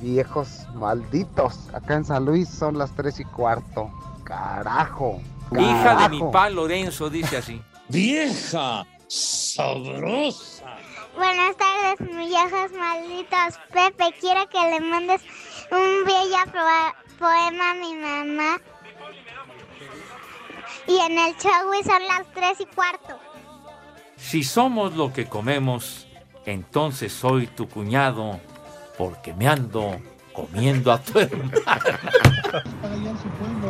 [0.00, 3.90] Viejos malditos, acá en San Luis son las tres y cuarto.
[4.24, 5.20] Carajo.
[5.52, 6.30] Hija de mi carajo.
[6.30, 7.62] pa Lorenzo, dice así.
[7.88, 10.64] Vieja sabrosa.
[11.16, 13.58] Buenas tardes, viejas malditos.
[13.72, 15.22] Pepe, quiero que le mandes
[15.72, 16.38] un bello
[17.18, 18.60] poema a mi mamá.
[20.88, 23.18] Y en el show son las tres y cuarto.
[24.16, 26.08] Si somos lo que comemos,
[26.46, 28.40] entonces soy tu cuñado,
[28.96, 30.00] porque me ando
[30.32, 31.50] comiendo a tu hermano.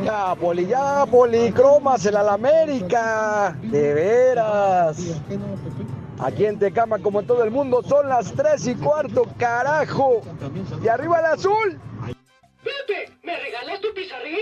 [0.05, 3.57] Ya, poli, ya, policromas en la América.
[3.63, 4.99] De veras.
[6.21, 10.21] Aquí en Tecama, como en todo el mundo, son las 3 y cuarto, carajo.
[10.83, 11.81] Y arriba el azul.
[12.63, 14.41] Pepe, ¿me regalas tu pizarrín?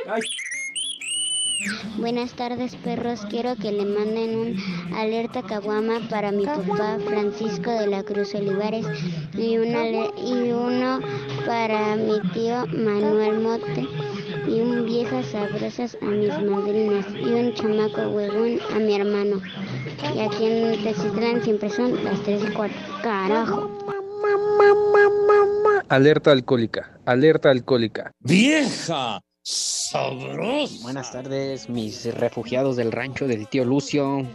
[1.99, 3.21] Buenas tardes, perros.
[3.31, 8.87] Quiero que le manden un alerta caguama para mi papá Francisco de la Cruz Olivares
[9.35, 11.01] y, una y uno
[11.47, 13.89] para mi tío Manuel Mote
[14.47, 19.41] y un viejas sabrosas a mis madrinas y un chamaco huevón a mi hermano.
[20.15, 22.77] Y aquí en Tezitlán siempre son las tres y cuarto.
[23.03, 23.71] Carajo.
[25.89, 28.11] Alerta alcohólica, alerta alcohólica.
[28.21, 29.21] ¡Vieja!
[29.49, 30.83] ¡Sabrosa!
[30.83, 34.27] Buenas tardes, mis refugiados del rancho del tío Lucio.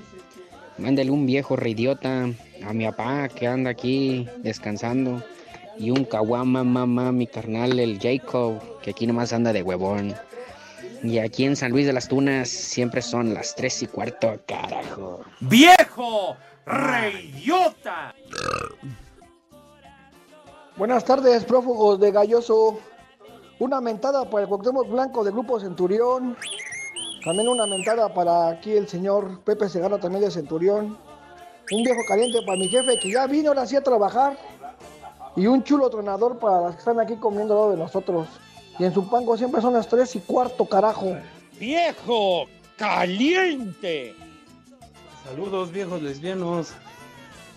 [0.77, 2.29] Mándale un viejo reidiota
[2.65, 5.21] a mi papá que anda aquí descansando.
[5.77, 10.15] Y un caguama, mamá, mi carnal, el Jacob, que aquí nomás anda de huevón.
[11.03, 15.25] Y aquí en San Luis de las Tunas siempre son las tres y cuarto, carajo.
[15.41, 16.37] ¡Viejo!
[16.65, 18.15] ¡Reyota!
[20.77, 22.79] Buenas tardes, prófugos de Galloso.
[23.61, 26.35] Una mentada para el Cuauhtémoc Blanco del Grupo Centurión.
[27.23, 30.97] También una mentada para aquí el señor Pepe Segarra también de Centurión.
[31.71, 34.35] Un viejo caliente para mi jefe que ya vino ahora sí a trabajar.
[35.35, 38.29] Y un chulo tronador para las que están aquí comiendo al lado de nosotros.
[38.79, 41.15] Y en su pango siempre son las 3 y cuarto, carajo.
[41.59, 42.47] ¡Viejo!
[42.79, 44.15] ¡Caliente!
[45.23, 46.73] Saludos viejos lesbianos.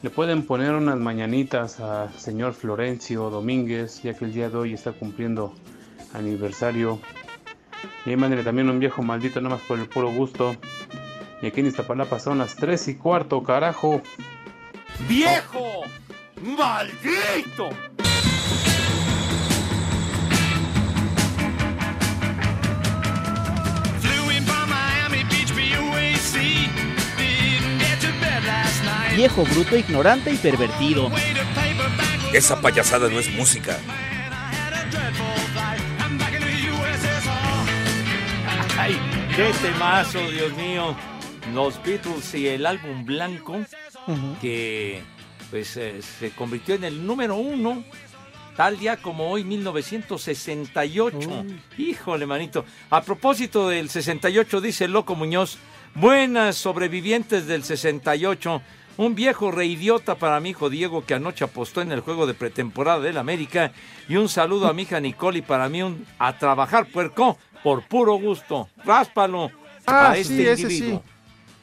[0.02, 4.74] Le pueden poner unas mañanitas al señor Florencio Domínguez, ya que el día de hoy
[4.74, 5.54] está cumpliendo
[6.14, 7.00] aniversario.
[8.06, 10.56] Y ahí mándale también un viejo maldito, nada más por el puro gusto.
[11.42, 14.00] Y aquí en Iztapalapa son las 3 y cuarto, carajo.
[15.08, 15.82] ¡Viejo!
[16.42, 17.68] ¡Maldito!
[29.16, 31.08] Viejo, bruto, ignorante y pervertido.
[32.32, 33.78] Esa payasada no es música.
[39.36, 40.94] Qué temazo, Dios mío.
[41.52, 43.64] Los Beatles y el álbum blanco,
[44.40, 45.02] que
[45.50, 47.84] pues eh, se convirtió en el número uno
[48.56, 51.44] tal día como hoy, 1968.
[51.76, 52.64] Híjole, manito.
[52.90, 55.58] A propósito del 68, dice Loco Muñoz,
[55.94, 58.62] buenas sobrevivientes del 68.
[58.96, 63.00] Un viejo reidiota para mi hijo Diego que anoche apostó en el juego de pretemporada
[63.00, 63.72] del América.
[64.08, 67.82] Y un saludo a mi hija Nicole y para mí un a trabajar puerco por
[67.88, 68.68] puro gusto.
[68.84, 69.50] Ráspalo
[69.86, 71.02] Ah, a sí, este ese individuo.
[71.04, 71.10] sí.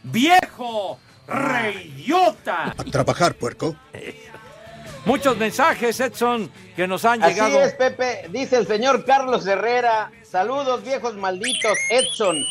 [0.04, 2.74] ¡Viejo reidiota!
[2.78, 3.76] A trabajar, puerco.
[5.06, 7.62] Muchos mensajes, Edson, que nos han Así llegado.
[7.62, 10.12] es, Pepe, dice el señor Carlos Herrera.
[10.24, 11.78] Saludos, viejos malditos.
[11.90, 12.46] Edson,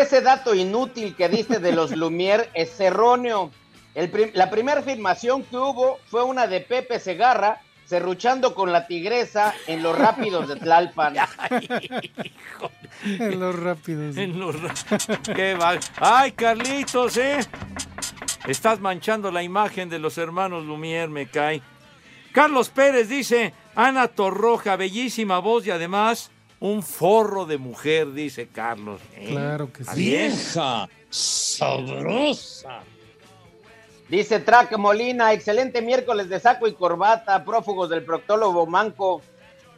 [0.00, 3.50] ese dato inútil que diste de los Lumière es erróneo.
[3.94, 8.86] El prim- la primera filmación que hubo fue una de Pepe Segarra serruchando con la
[8.86, 11.14] tigresa en los rápidos de Tlalpan.
[13.04, 14.16] En los rápidos.
[14.16, 14.56] En los
[15.36, 17.38] Qué va- Ay, Carlitos, ¿eh?
[18.46, 21.60] Estás manchando la imagen de los hermanos Lumière, me cae.
[22.32, 29.00] Carlos Pérez dice, Ana Torroja, bellísima voz y además un forro de mujer, dice Carlos.
[29.14, 29.26] ¿eh?
[29.30, 30.00] Claro que ¿Está sí.
[30.00, 32.80] Vieja, sabrosa.
[34.08, 39.20] Dice Track Molina, excelente miércoles de saco y corbata, prófugos del proctólogo Manco.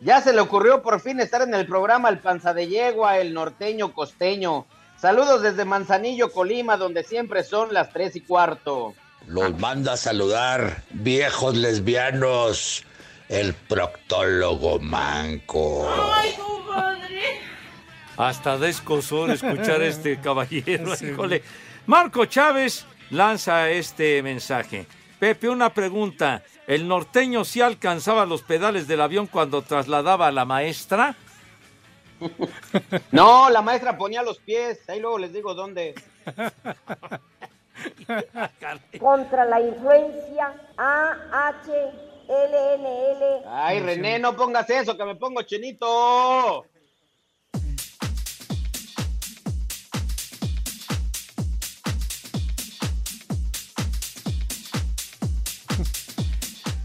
[0.00, 3.32] Ya se le ocurrió por fin estar en el programa El Panza de Yegua, el
[3.32, 4.66] norteño costeño.
[5.00, 8.94] Saludos desde Manzanillo, Colima, donde siempre son las tres y cuarto.
[9.26, 12.84] Los manda a saludar, viejos lesbianos,
[13.30, 15.88] el proctólogo manco.
[18.18, 20.92] Hasta da escozor escuchar a este caballero.
[21.00, 21.42] híjole.
[21.86, 24.86] Marco Chávez lanza este mensaje.
[25.18, 26.42] Pepe, una pregunta.
[26.66, 31.16] ¿El norteño sí alcanzaba los pedales del avión cuando trasladaba a la maestra?
[33.12, 35.94] No, la maestra ponía los pies, ahí luego les digo dónde.
[38.98, 41.92] Contra la influencia AHLNL.
[43.46, 46.66] Ay, René, no pongas eso, que me pongo chinito.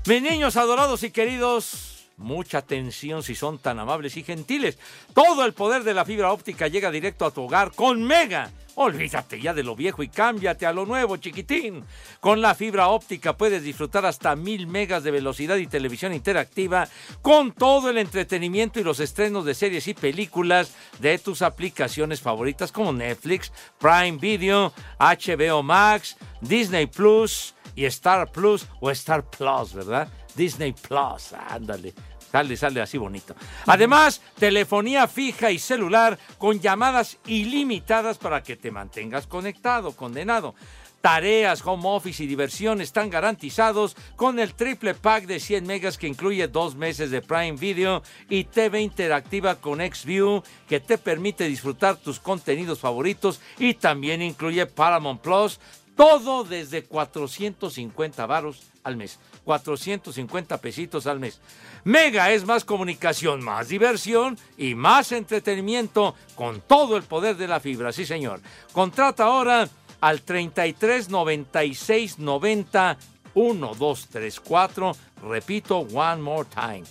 [0.05, 4.77] Mis niños adorados y queridos, mucha atención si son tan amables y gentiles.
[5.13, 8.51] Todo el poder de la fibra óptica llega directo a tu hogar con Mega.
[8.75, 11.85] Olvídate ya de lo viejo y cámbiate a lo nuevo, chiquitín.
[12.19, 16.89] Con la fibra óptica puedes disfrutar hasta mil megas de velocidad y televisión interactiva
[17.21, 22.73] con todo el entretenimiento y los estrenos de series y películas de tus aplicaciones favoritas
[22.73, 30.07] como Netflix, Prime Video, HBO Max, Disney Plus y Star Plus o Star Plus, ¿verdad?
[30.35, 31.93] Disney Plus, ándale.
[32.31, 33.35] Sale, sale así bonito.
[33.67, 40.55] Además, telefonía fija y celular con llamadas ilimitadas para que te mantengas conectado, condenado.
[41.03, 46.07] Tareas, home office y diversión están garantizados con el triple pack de 100 megas que
[46.07, 51.97] incluye dos meses de Prime Video y TV interactiva con XView que te permite disfrutar
[51.97, 55.59] tus contenidos favoritos y también incluye Paramount Plus,
[55.95, 59.19] todo desde 450 varos al mes.
[59.43, 61.39] 450 pesitos al mes.
[61.83, 67.59] Mega es más comunicación, más diversión y más entretenimiento con todo el poder de la
[67.59, 67.91] fibra.
[67.91, 68.41] Sí, señor.
[68.71, 69.69] Contrata ahora
[70.01, 72.97] al 33 96 90
[73.35, 74.95] 1234.
[75.23, 76.83] Repito, one more time.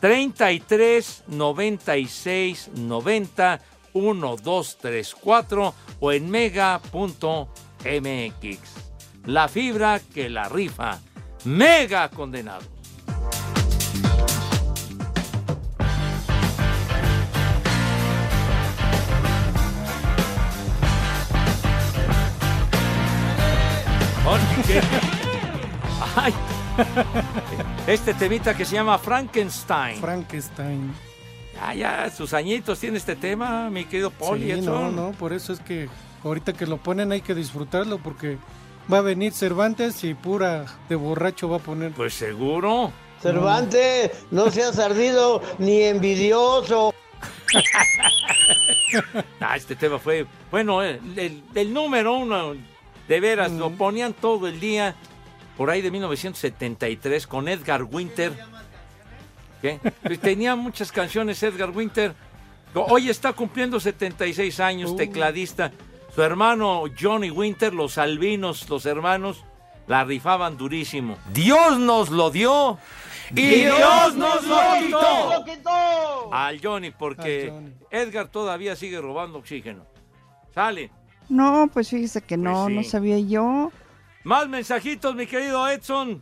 [0.00, 3.60] 33 96 90
[3.94, 6.30] 1234 o en
[7.84, 8.58] mega.mx.
[9.26, 10.98] La fibra que la rifa.
[11.44, 12.78] Mega condenado.
[26.16, 26.34] Ay.
[27.86, 30.00] Este temita que se llama Frankenstein.
[30.00, 30.92] Frankenstein.
[31.54, 34.54] Ya, ya, sus añitos tiene este tema, mi querido Poli.
[34.54, 35.88] Sí, no, no, por eso es que
[36.24, 38.38] ahorita que lo ponen hay que disfrutarlo porque
[38.92, 41.92] va a venir Cervantes y pura de borracho va a poner.
[41.92, 42.92] Pues seguro.
[43.22, 46.94] Cervantes, no seas ardido ni envidioso.
[49.40, 52.54] Ah, este tema fue, bueno, el, el- el número uno,
[53.06, 54.94] de veras, lo ponían todo el día,
[55.56, 58.32] por ahí de 1973, con Edgar Winter.
[59.60, 59.78] ¿Qué?
[60.02, 62.14] Pues Tenía muchas canciones Edgar Winter.
[62.74, 65.72] Hoy está cumpliendo 76 años, tecladista.
[66.18, 69.44] Su hermano Johnny Winter, los albinos, los hermanos,
[69.86, 71.16] la rifaban durísimo.
[71.32, 72.76] Dios nos lo dio
[73.30, 76.34] y Dios nos lo quitó.
[76.34, 77.52] Al Johnny, porque
[77.92, 79.86] Edgar todavía sigue robando oxígeno.
[80.52, 80.90] Sale.
[81.28, 82.74] No, pues fíjese que no, Pues sí.
[82.74, 83.70] no sabía yo.
[84.24, 86.20] Más mensajitos, mi querido Edson.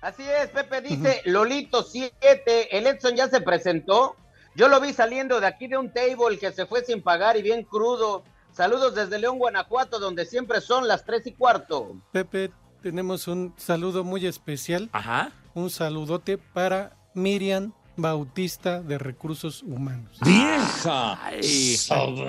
[0.00, 4.16] Así es, Pepe dice Lolito 7, el Edson ya se presentó.
[4.56, 7.42] Yo lo vi saliendo de aquí de un table que se fue sin pagar y
[7.42, 8.24] bien crudo.
[8.56, 11.94] Saludos desde León, Guanajuato, donde siempre son las tres y cuarto.
[12.10, 12.50] Pepe,
[12.82, 14.88] tenemos un saludo muy especial.
[14.92, 15.32] Ajá.
[15.52, 20.18] Un saludote para Miriam Bautista de Recursos Humanos.
[20.24, 21.18] ¡Vieja!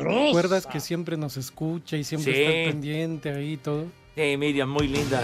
[0.01, 2.41] ¿Recuerdas que siempre nos escucha y siempre Sí.
[2.41, 3.85] está pendiente ahí y todo?
[4.15, 5.23] Sí, Miriam, muy linda.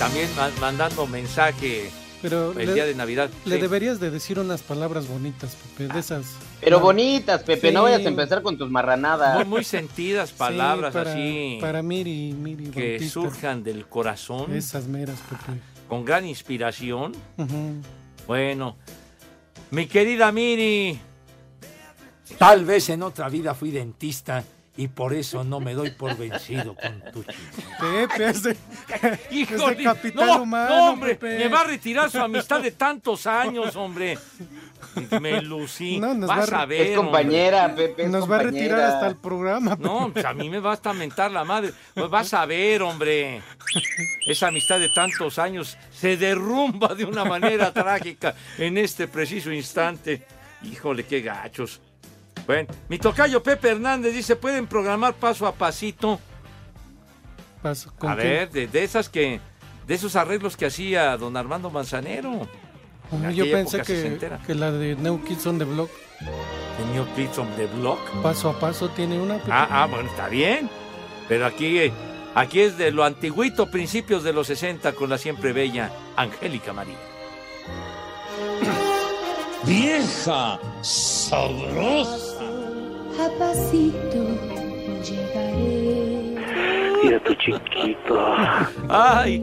[0.00, 1.90] También ma- mandando mensaje
[2.22, 3.30] Pero el le- día de Navidad.
[3.44, 3.60] Le Sí.
[3.60, 6.26] deberías de decir unas palabras bonitas, Pepe, de esas.
[6.60, 9.36] Pero bonitas, Pepe, no vayas a empezar con tus marranadas.
[9.36, 13.12] Muy, muy sentidas palabras Sí, para, así Para Miri, Miri que Bautista.
[13.12, 15.60] surjan del corazón Esas meras, Pepe.
[15.88, 17.12] con gran inspiración.
[18.26, 18.76] Bueno,
[19.70, 20.98] mi querida Miri,
[22.38, 24.42] Tal vez en otra vida fui dentista
[24.76, 27.62] y por eso no me doy por vencido con tu chiste.
[27.80, 28.56] Pepe, es de,
[29.30, 31.38] Híjole, es de capital no, humano, no, hombre, Pepe.
[31.44, 34.18] me va a retirar su amistad de tantos años, hombre.
[35.20, 35.98] Me lucí.
[35.98, 36.80] No, nos vas va a- a ver.
[36.88, 37.88] Es compañera, hombre.
[37.88, 38.02] Pepe.
[38.04, 39.76] es Nos va a retirar hasta el programa.
[39.78, 41.72] No, pues a mí me va hasta mentar la madre.
[41.94, 43.42] Pues vas a ver, hombre.
[44.26, 50.26] Esa amistad de tantos años se derrumba de una manera trágica en este preciso instante.
[50.62, 51.80] Híjole, qué gachos.
[52.46, 56.20] Bueno, mi tocayo Pepe Hernández dice, ¿pueden programar paso a pasito?
[57.62, 58.22] Paso, ¿con A qué?
[58.22, 59.40] ver, de, de esas que...
[59.86, 62.48] De esos arreglos que hacía don Armando Manzanero.
[63.32, 65.88] Yo pensé que, que la de New Kids on the Block,
[66.18, 68.00] The New Kids on the Block.
[68.20, 69.36] paso a paso, tiene una.
[69.48, 70.68] Ah, ah, bueno, está bien.
[71.28, 71.92] Pero aquí,
[72.34, 76.96] aquí es de lo antiguito, principios de los 60, con la siempre bella Angélica María.
[79.64, 82.35] Vieja sabrosa.
[83.18, 84.26] A pasito
[85.02, 86.36] llegaré.
[87.02, 88.34] Mira tu chiquito.
[88.88, 89.38] ¡Ay!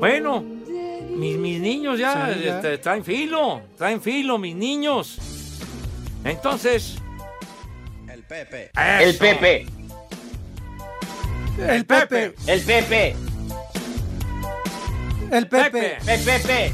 [0.00, 0.42] Bueno,
[1.16, 2.56] mis, mis niños ya, Sí, ya.
[2.56, 5.18] este, traen filo, traen filo, mis niños.
[6.24, 6.98] Entonces,
[8.12, 8.70] El Pepe.
[9.00, 9.66] El Pepe.
[11.58, 13.16] El Pepe, El Pepe.
[15.32, 16.72] el Pepe, El Pepe.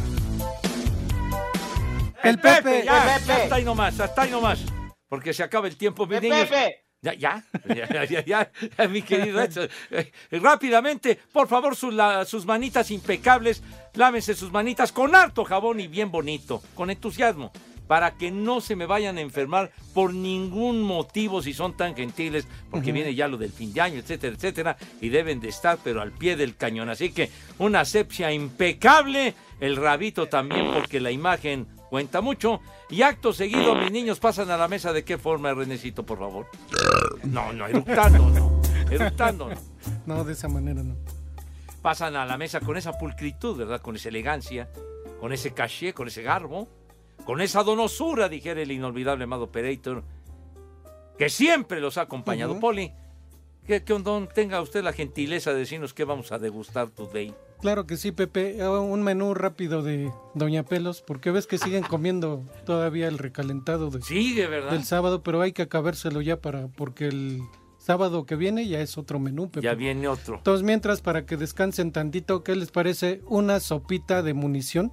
[2.23, 2.83] el Pepe.
[2.85, 3.27] ya, Pepe.
[3.27, 4.61] ya está ahí nomás, hasta ahí nomás.
[5.15, 6.49] Porque se acaba el tiempo, mis niños.
[6.49, 6.81] Pepe.
[7.03, 9.43] Ya, ya, ya, ya, ya, ya, mi querido.
[9.91, 13.63] Eh, rápidamente, por favor, sus, la- sus manitas impecables,
[13.93, 17.53] lávense sus manitas con harto jabón y bien bonito, con entusiasmo,
[17.87, 22.49] para que no se me vayan a enfermar por ningún motivo si son tan gentiles,
[22.71, 26.01] porque viene ya lo del fin de año, etcétera, etcétera, y deben de estar, pero
[26.01, 26.89] al pie del cañón.
[26.89, 32.61] Así que una asepsia impecable, el rabito también, porque la imagen cuenta mucho.
[32.91, 36.49] Y acto seguido, mis niños pasan a la mesa de qué forma, Renecito, por favor.
[37.23, 38.61] No, no, eructando, no.
[38.91, 39.55] Eructando, no.
[40.05, 40.97] No, de esa manera no.
[41.83, 43.81] Pasan a la mesa con esa pulcritud, ¿verdad?
[43.81, 44.69] Con esa elegancia,
[45.21, 46.67] con ese caché, con ese garbo,
[47.25, 50.03] con esa donosura, dijera el inolvidable amado Operator,
[51.17, 52.59] que siempre los ha acompañado.
[52.59, 52.93] Poli,
[53.69, 57.33] que, que don tenga usted la gentileza de decirnos qué vamos a degustar today.
[57.65, 58.59] Claro que sí, Pepe.
[58.61, 63.89] Ah, Un menú rápido de Doña Pelos, porque ves que siguen comiendo todavía el recalentado
[63.89, 64.71] de- Sigue, ¿verdad?
[64.73, 67.41] del sábado, pero hay que acabárselo ya para, porque el
[67.79, 69.65] sábado que viene ya es otro menú, Pepe.
[69.65, 70.37] Ya viene otro.
[70.37, 73.23] Entonces, mientras, para que descansen tantito, ¿qué les parece?
[73.29, 74.93] Una sopita de munición.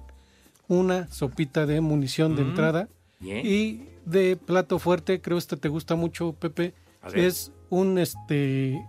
[0.66, 2.88] Una sopita de munición de Mm, entrada.
[3.20, 3.46] bien.
[3.46, 6.72] Y de plato fuerte, creo este te gusta mucho, Pepe.
[7.12, 8.82] Es un este.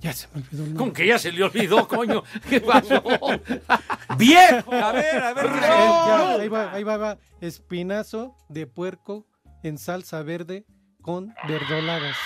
[0.00, 0.78] Ya se me olvidó el nombre.
[0.84, 2.22] ¿Con que ya se le olvidó, coño?
[2.48, 3.02] ¿Qué pasó?
[4.18, 4.72] ¡Viejo!
[4.72, 5.46] A ver, a ver.
[5.46, 7.18] ¿qué Eh, se- ya, ahí va, ahí va, va.
[7.40, 9.26] Espinazo de puerco
[9.62, 10.66] en salsa verde
[11.02, 12.16] con verdolagas.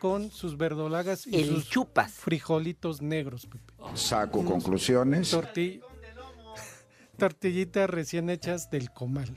[0.00, 2.12] Con sus verdolagas y El sus chupas.
[2.12, 3.72] frijolitos negros, Pepe.
[3.94, 5.32] Saco conclusiones.
[5.32, 5.80] Torti-
[7.18, 9.36] Tortillitas recién hechas del comal.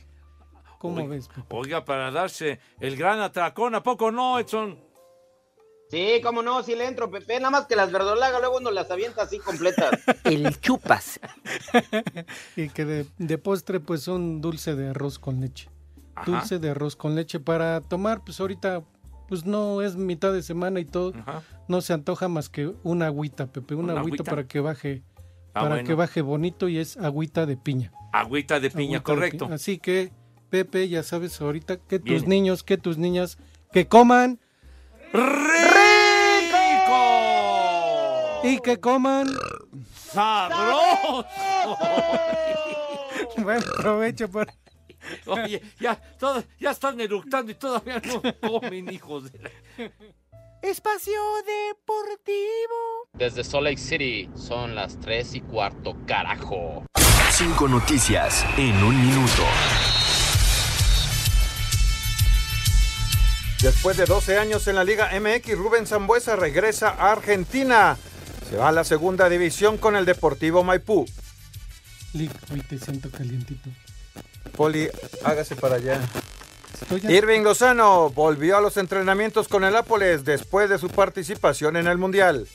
[0.80, 1.44] ¿Cómo Oiga, ves, Pepe?
[1.50, 4.80] Oiga, para darse el gran atracón, ¿a poco no, Edson?
[5.92, 7.38] Sí, cómo no, sí le entro, Pepe.
[7.40, 9.92] Nada más que las verdolagas luego uno las avienta así completas.
[10.24, 11.20] El chupas.
[12.56, 15.70] y que de, de postre, pues un dulce de arroz con leche.
[16.18, 16.32] Ajá.
[16.32, 18.84] dulce de arroz con leche para tomar, pues ahorita
[19.28, 21.42] pues no es mitad de semana y todo, Ajá.
[21.68, 24.32] no se antoja más que una agüita, Pepe, una, ¿Una agüita, agüita?
[24.32, 25.04] para que baje
[25.54, 25.88] Ah, para bueno.
[25.88, 27.92] que baje bonito y es agüita de piña.
[28.14, 29.46] Agüita de piña, Agüita de correcto.
[29.46, 29.56] piña.
[29.56, 30.12] Así que
[30.50, 33.38] Pepe, ya sabes ahorita que tus niños, que tus niñas
[33.74, 34.40] que coman
[35.12, 35.75] ¡Rico!
[38.46, 39.28] Y que coman
[40.12, 41.26] ¡Sabroso!
[43.38, 44.48] buen provecho por
[45.28, 49.52] Oye, ya, todo- ya están eructando y todavía no comen, hijos de la...
[50.64, 51.14] Espacio
[51.46, 53.10] Deportivo.
[53.14, 56.84] Desde Salt Lake City son las 3 y cuarto, carajo.
[57.30, 59.44] Cinco noticias en un minuto.
[63.62, 67.98] Después de 12 años en la Liga MX, Rubén Zambuesa regresa a Argentina.
[68.50, 71.06] Se va a la segunda división con el Deportivo Maipú.
[72.14, 73.70] Hoy te siento calientito.
[74.56, 74.88] Poli,
[75.24, 76.00] hágase para allá.
[77.10, 81.98] Irving Lozano volvió a los entrenamientos con el Nápoles después de su participación en el
[81.98, 82.48] Mundial.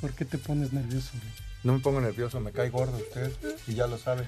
[0.00, 1.10] ¿Por qué te pones nervioso?
[1.62, 3.32] No me pongo nervioso, me cae gordo usted
[3.66, 4.26] y ya lo sabe.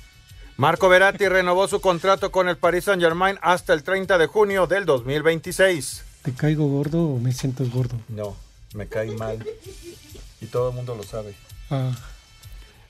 [0.56, 4.66] Marco Verratti renovó su contrato con el Paris Saint Germain hasta el 30 de junio
[4.66, 6.04] del 2026.
[6.22, 7.96] ¿Te caigo gordo o me sientes gordo?
[8.08, 8.36] No,
[8.74, 9.44] me cae mal.
[10.40, 11.34] Y todo el mundo lo sabe.
[11.70, 11.92] Ah,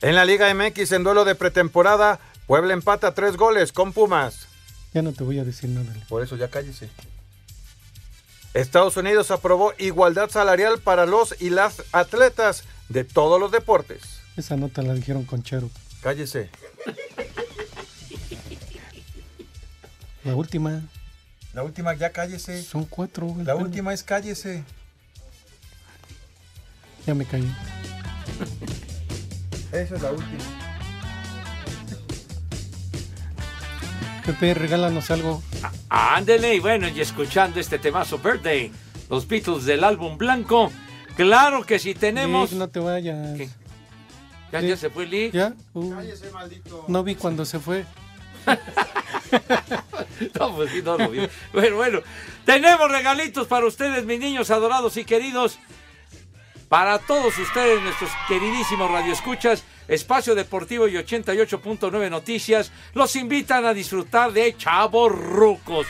[0.01, 4.47] En la Liga MX, en duelo de pretemporada, Puebla empata tres goles con Pumas.
[4.93, 5.93] ya no te voy a decir nada.
[6.07, 6.89] Por eso ya cállese.
[8.55, 14.01] Estados Unidos aprobó igualdad salarial para los y las atletas de todos los deportes.
[14.37, 15.69] Esa nota la dijeron con Chero.
[16.01, 16.49] Cállese.
[20.23, 20.81] La última.
[21.53, 22.63] La última, ya cállese.
[22.63, 23.35] Son cuatro.
[23.43, 24.63] La última es cállese.
[27.05, 27.49] Ya me caí.
[29.71, 30.43] Esa es la última.
[34.25, 35.41] Pepe, regálanos algo.
[35.89, 38.71] Ándele, y bueno, y escuchando este temazo Birthday,
[39.09, 40.71] los Beatles del álbum blanco.
[41.15, 42.51] Claro que si tenemos.
[42.51, 43.37] Lick, no te vayas.
[43.37, 43.49] ¿Qué?
[44.51, 45.31] ¿Ya, ya se fue Lee?
[45.31, 45.53] ¿Ya?
[45.73, 45.95] Uh,
[46.87, 47.85] no vi cuando se fue.
[50.39, 51.19] No, pues sí, no lo vi.
[51.53, 51.99] Bueno, bueno.
[52.45, 55.59] Tenemos regalitos para ustedes, mis niños adorados y queridos.
[56.69, 64.31] Para todos ustedes, nuestros queridísimos radioescuchas, Espacio Deportivo y 88.9 Noticias, los invitan a disfrutar
[64.31, 65.87] de Chavos Rucos.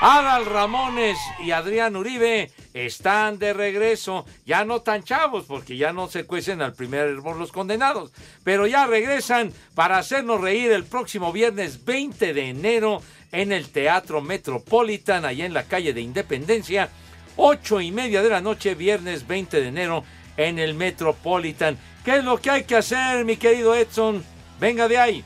[0.00, 6.06] Adal Ramones y Adrián Uribe están de regreso, ya no tan chavos, porque ya no
[6.06, 8.12] se cuecen al primer hervor los condenados,
[8.44, 13.02] pero ya regresan para hacernos reír el próximo viernes 20 de enero
[13.32, 16.88] en el Teatro Metropolitan, allá en la calle de Independencia,
[17.36, 20.04] ocho y media de la noche, viernes 20 de enero,
[20.40, 21.78] en el Metropolitan.
[22.04, 24.24] ¿Qué es lo que hay que hacer, mi querido Edson?
[24.58, 25.22] Venga de ahí.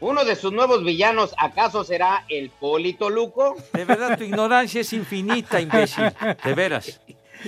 [0.00, 3.56] ¿Uno de sus nuevos villanos acaso será el Polito Luco?
[3.72, 6.04] De verdad, tu ignorancia es infinita, imbécil.
[6.44, 7.00] De veras.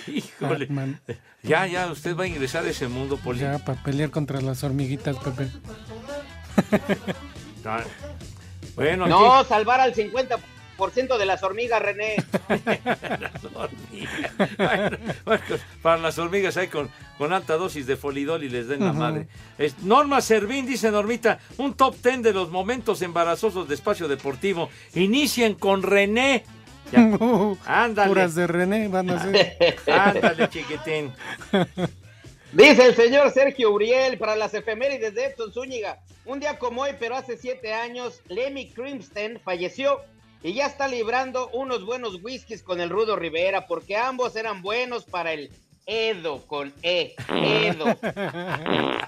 [0.06, 0.66] Híjole.
[0.66, 1.00] Batman.
[1.42, 3.40] Ya, ya, usted va a ingresar a ese mundo, Poli.
[3.40, 5.48] Ya, para pelear contra las hormiguitas, Pepe.
[8.74, 10.38] Bueno, No, aquí- salvar al 50%
[10.90, 12.16] de las hormigas, René.
[13.20, 14.32] Las hormigas.
[14.56, 15.42] Bueno, bueno,
[15.82, 19.28] para las hormigas hay con, con alta dosis de folidol y les den la madre.
[19.58, 24.68] Es- Norma Servín dice Normita, un top ten de los momentos embarazosos de espacio deportivo.
[24.94, 26.44] Inicien con René.
[27.66, 28.08] Ándale.
[28.08, 29.56] Puras de René van a ser.
[29.90, 31.12] Ándale, chiquitín.
[32.52, 36.00] Dice el señor Sergio Uriel para las efemérides de Edson Zúñiga.
[36.24, 40.00] Un día como hoy, pero hace siete años, Lemmy Crimsten falleció
[40.42, 45.04] y ya está librando unos buenos whiskies con el Rudo Rivera, porque ambos eran buenos
[45.04, 45.50] para el
[45.86, 47.14] Edo con E.
[47.28, 47.86] Edo.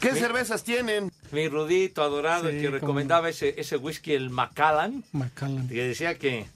[0.00, 1.10] ¿Qué cervezas tienen?
[1.32, 5.68] Mi Rudito adorado, el Sí, que recomendaba ese, ese whisky, el Macallan, Macallan.
[5.68, 6.46] que decía que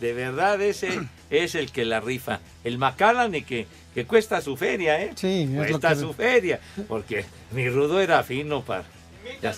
[0.00, 1.00] de verdad ese
[1.30, 2.40] es el que la rifa.
[2.64, 5.12] El Macallan y que, que cuesta su feria, ¿eh?
[5.14, 6.60] Sí, es lo cuesta que- su feria.
[6.88, 8.84] Porque mi Rudo era fino para...
[9.40, 9.54] Ya,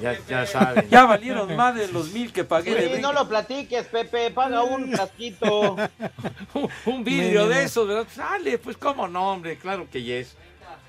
[0.00, 0.88] ya, ya saben.
[0.88, 2.94] Ya valieron más de los mil que pagué.
[2.96, 5.76] Sí, no lo platiques, Pepe, paga un casquito.
[6.86, 7.46] un vidrio Mínimo.
[7.48, 8.06] de esos, ¿verdad?
[8.12, 10.36] Sale, pues cómo no, hombre, claro que yes.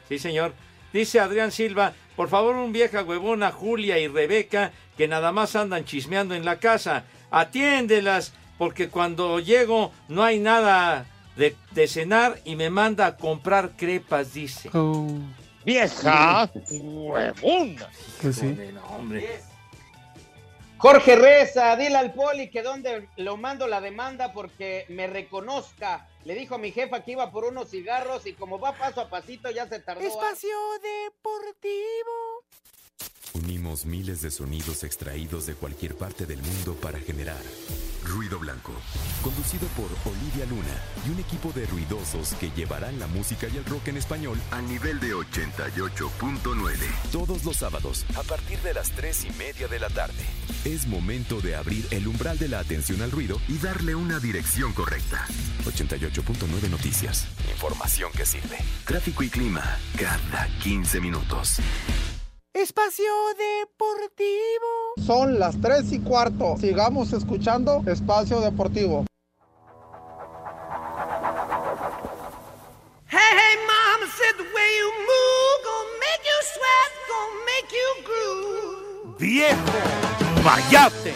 [0.09, 0.53] Sí, señor.
[0.91, 5.86] Dice Adrián Silva, por favor, un vieja huevona, Julia y Rebeca, que nada más andan
[5.86, 7.05] chismeando en la casa.
[7.31, 11.05] Atiéndelas, porque cuando llego no hay nada
[11.36, 14.69] de, de cenar y me manda a comprar crepas, dice.
[14.73, 15.17] Oh,
[15.66, 17.89] Vieja huevona.
[18.22, 18.57] pues sí.
[20.84, 26.09] Jorge Reza, dile al poli que donde lo mando la demanda porque me reconozca.
[26.26, 29.09] Le dijo a mi jefa que iba por unos cigarros y como va paso a
[29.09, 30.01] pasito ya se tardó.
[30.01, 32.43] Espacio Deportivo.
[33.34, 37.41] Unimos miles de sonidos extraídos de cualquier parte del mundo para generar
[38.05, 38.73] Ruido Blanco,
[39.23, 40.75] conducido por Olivia Luna
[41.07, 44.67] y un equipo de ruidosos que llevarán la música y el rock en español al
[44.67, 46.75] nivel de 88.9.
[47.11, 50.23] Todos los sábados, a partir de las 3 y media de la tarde.
[50.65, 54.73] Es momento de abrir el umbral de la atención al ruido y darle una dirección
[54.73, 55.25] correcta.
[55.65, 57.25] 88.9 Noticias.
[57.51, 58.57] Información que sirve.
[58.86, 61.59] Tráfico y clima cada 15 minutos.
[62.54, 64.93] Espacio Deportivo.
[65.04, 66.56] Son las 3 y cuarto.
[66.60, 69.06] Sigamos escuchando Espacio Deportivo.
[73.08, 77.89] Hey, hey, mama said the way you move gonna make you sweat, gonna make you
[78.06, 79.18] groove.
[79.18, 79.80] ¡Viejo!
[80.43, 81.14] ¡Vayate!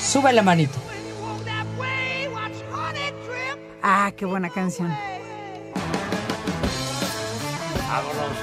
[0.00, 0.78] Sube la manito.
[3.82, 4.88] Ah, qué buena canción.
[7.88, 8.38] Vámonos.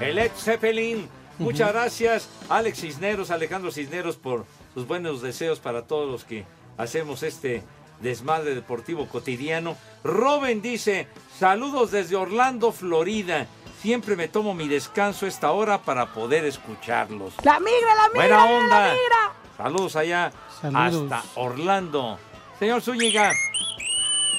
[0.00, 1.08] El Led Zeppelin.
[1.38, 6.44] Muchas gracias, Alex Cisneros, Alejandro Cisneros, por sus buenos deseos para todos los que
[6.76, 7.64] hacemos este
[8.00, 9.76] desmadre deportivo cotidiano.
[10.04, 11.08] Robin dice,
[11.38, 13.46] saludos desde Orlando, Florida.
[13.84, 17.34] Siempre me tomo mi descanso a esta hora para poder escucharlos.
[17.44, 18.80] La migra, la migra, Buena mira, onda.
[18.80, 19.32] la migra.
[19.58, 21.12] Saludos allá Saludos.
[21.12, 22.18] hasta Orlando.
[22.58, 23.30] Señor Zúñiga.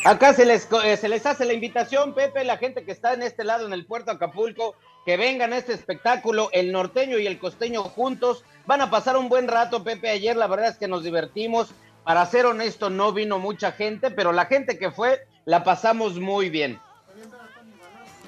[0.04, 3.22] Acá se les, eh, se les hace la invitación, Pepe, la gente que está en
[3.22, 4.74] este lado, en el puerto Acapulco,
[5.06, 8.44] que vengan a este espectáculo, el norteño y el costeño juntos.
[8.66, 10.10] Van a pasar un buen rato, Pepe.
[10.10, 11.70] Ayer la verdad es que nos divertimos.
[12.04, 16.50] Para ser honesto, no vino mucha gente, pero la gente que fue, la pasamos muy
[16.50, 16.80] bien.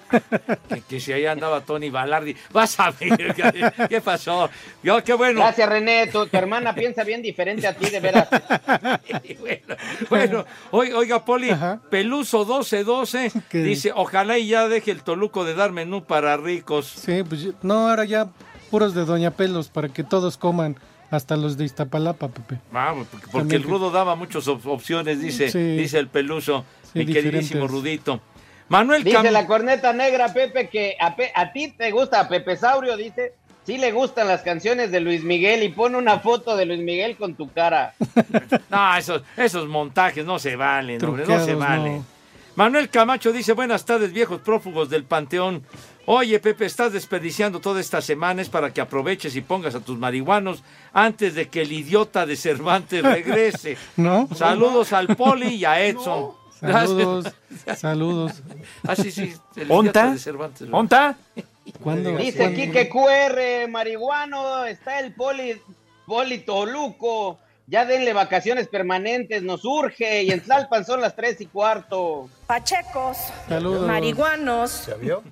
[0.70, 2.36] Que, que si ahí andaba Tony Balardi.
[2.52, 3.34] Vas a ver.
[3.36, 4.50] ¿Qué, qué pasó?
[4.84, 5.40] Yo, qué bueno.
[5.42, 6.08] Gracias, René.
[6.08, 8.28] Tu, tu hermana piensa bien diferente a ti, de veras.
[10.10, 11.50] Bueno, oiga, oiga, Poli,
[11.90, 13.60] Peluso 1212 ¿Qué?
[13.64, 16.88] dice, ojalá y ya deje el Toluco de dar menú para ricos.
[16.88, 18.28] Sí, pues no, ahora ya
[18.70, 20.76] puros de Doña Pelos para que todos coman,
[21.12, 22.60] hasta los de Iztapalapa, Pepe.
[22.72, 25.60] Vamos, porque, También el que- Rudo daba muchas op- opciones, dice, Sí.
[25.78, 27.72] dice el Peluso, Sí, mi queridísimo diferentes.
[27.72, 28.22] Rudito.
[28.70, 32.28] Manuel Dice Cam- la corneta negra, Pepe, que a, Pe- a ti te gusta, a
[32.28, 33.34] Pepe Saurio, dice,
[33.66, 37.16] sí le gustan las canciones de Luis Miguel y pone una foto de Luis Miguel
[37.18, 37.94] con tu cara.
[38.70, 41.98] No, esos, esos montajes no se valen, hombre, no se valen.
[41.98, 42.06] no.
[42.56, 45.64] Manuel Camacho dice, buenas tardes, viejos prófugos del Panteón.
[46.08, 49.98] Oye, Pepe, estás desperdiciando toda esta semana, es para que aproveches y pongas a tus
[50.00, 53.78] marihuanos antes de que el idiota de Cervantes regrese.
[53.98, 54.28] ¿No?
[54.34, 56.32] Saludos al Poli y a Edson.
[56.60, 57.34] Saludos,
[57.78, 58.32] saludos.
[58.88, 60.16] Ah, sí, sí, el ¿Onta?
[60.72, 61.18] ¿Onta?
[61.84, 62.12] ¿Cuándo?
[62.18, 62.56] Dice ¿Cuándo?
[62.60, 65.62] Quique QR, marihuano, está el poli,
[66.06, 67.38] poli Toluco.
[67.70, 70.24] Ya denle vacaciones permanentes, nos urge.
[70.24, 72.30] Y en Tlalpan son las tres y cuarto.
[72.48, 73.18] Pachecos,
[73.50, 73.86] Saludos.
[73.86, 74.86] marihuanos.
[74.88, 75.24] ¿Ya vio?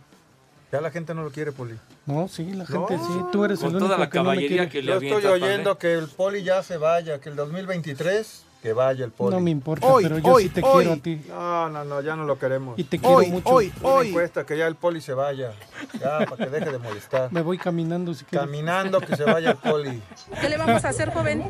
[0.72, 1.76] Ya la gente no lo quiere, Poli.
[2.06, 2.88] No, sí, la No.
[2.88, 3.20] gente sí.
[3.32, 4.70] Tú eres Con el toda único la que no me caballería quiere.
[4.70, 8.74] que le Yo estoy oyendo que el Poli ya se vaya, que el 2023 que
[8.74, 9.36] vaya el Poli.
[9.36, 10.78] No me importa, Hoy, pero yo hoy, sí te hoy.
[10.86, 11.22] quiero a ti.
[11.30, 12.80] No, no, no, ya no lo queremos.
[12.80, 13.48] Y te quiero hoy, mucho.
[13.48, 14.08] Hoy, Una hoy.
[14.08, 15.54] encuesta que ya el Poli se vaya.
[16.00, 17.32] Ya, para que deje de molestar.
[17.32, 18.48] Me voy caminando si quieres.
[18.48, 20.02] Caminando que se vaya el Poli.
[20.42, 21.46] ¿Qué le vamos a hacer, joven?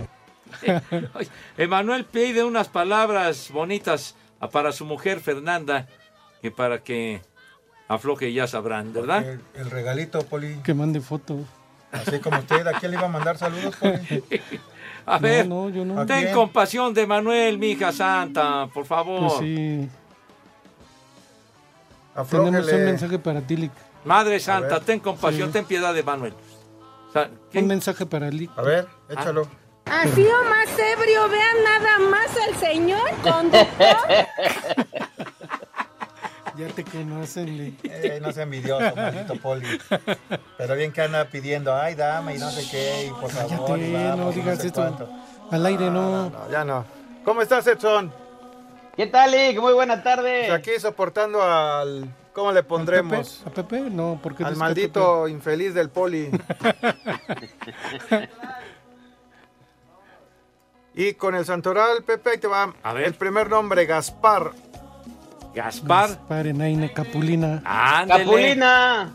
[1.58, 4.16] Emanuel pide unas palabras bonitas
[4.52, 5.88] para su mujer Fernanda,
[6.42, 7.22] que para que
[7.88, 9.24] afloje ya sabrán, ¿verdad?
[9.26, 10.58] El, el regalito, Poli.
[10.66, 11.38] Que mande foto.
[11.94, 14.24] Así como usted, ¿a quién le iba a mandar saludos, Poli?
[15.14, 16.06] A ver, no, yo no.
[16.06, 19.20] ten compasión de Manuel, mi hija santa, por favor.
[19.28, 19.90] Pues sí.
[22.30, 23.72] Tenemos un mensaje para ti, Lick.
[24.04, 25.54] Madre santa, ten compasión, Sí.
[25.54, 26.34] ten piedad de Manuel.
[27.10, 27.60] O sea, ¿qué?
[27.60, 28.52] Un mensaje para Lick.
[28.58, 29.48] A ver, échalo.
[29.86, 33.98] Así o más ebrio, vean nada más al señor conductor.
[36.58, 37.80] Ya te conocen, Lick.
[37.84, 39.68] Eh, no sea envidioso, maldito Poli.
[40.58, 43.80] Pero bien que anda pidiendo, ay, dame y no sé qué, y por favor.
[43.80, 44.82] y Cállate, vamos, no digas sé esto.
[44.82, 45.10] cuánto.
[45.52, 46.30] Al aire no.
[46.30, 46.86] No, ya no.
[47.24, 48.12] ¿Cómo estás, Edson?
[48.96, 49.60] ¿Qué tal, Lick?
[49.60, 50.46] Muy buena tarde.
[50.48, 52.08] Pues aquí soportando al...
[52.34, 53.44] ¿Cómo le pondremos?
[53.46, 53.82] ¿A Pepe?
[53.90, 56.30] No, porque Al maldito infeliz del Poli.
[60.94, 62.74] y con el Santoral, Pepe, ahí te va.
[62.84, 63.06] A ver.
[63.06, 64.52] El primer nombre, Gaspar.
[65.56, 66.10] Gaspar.
[66.10, 67.62] Gaspar Enaine Capulina.
[67.64, 68.26] Ándele.
[68.26, 69.14] Capulina.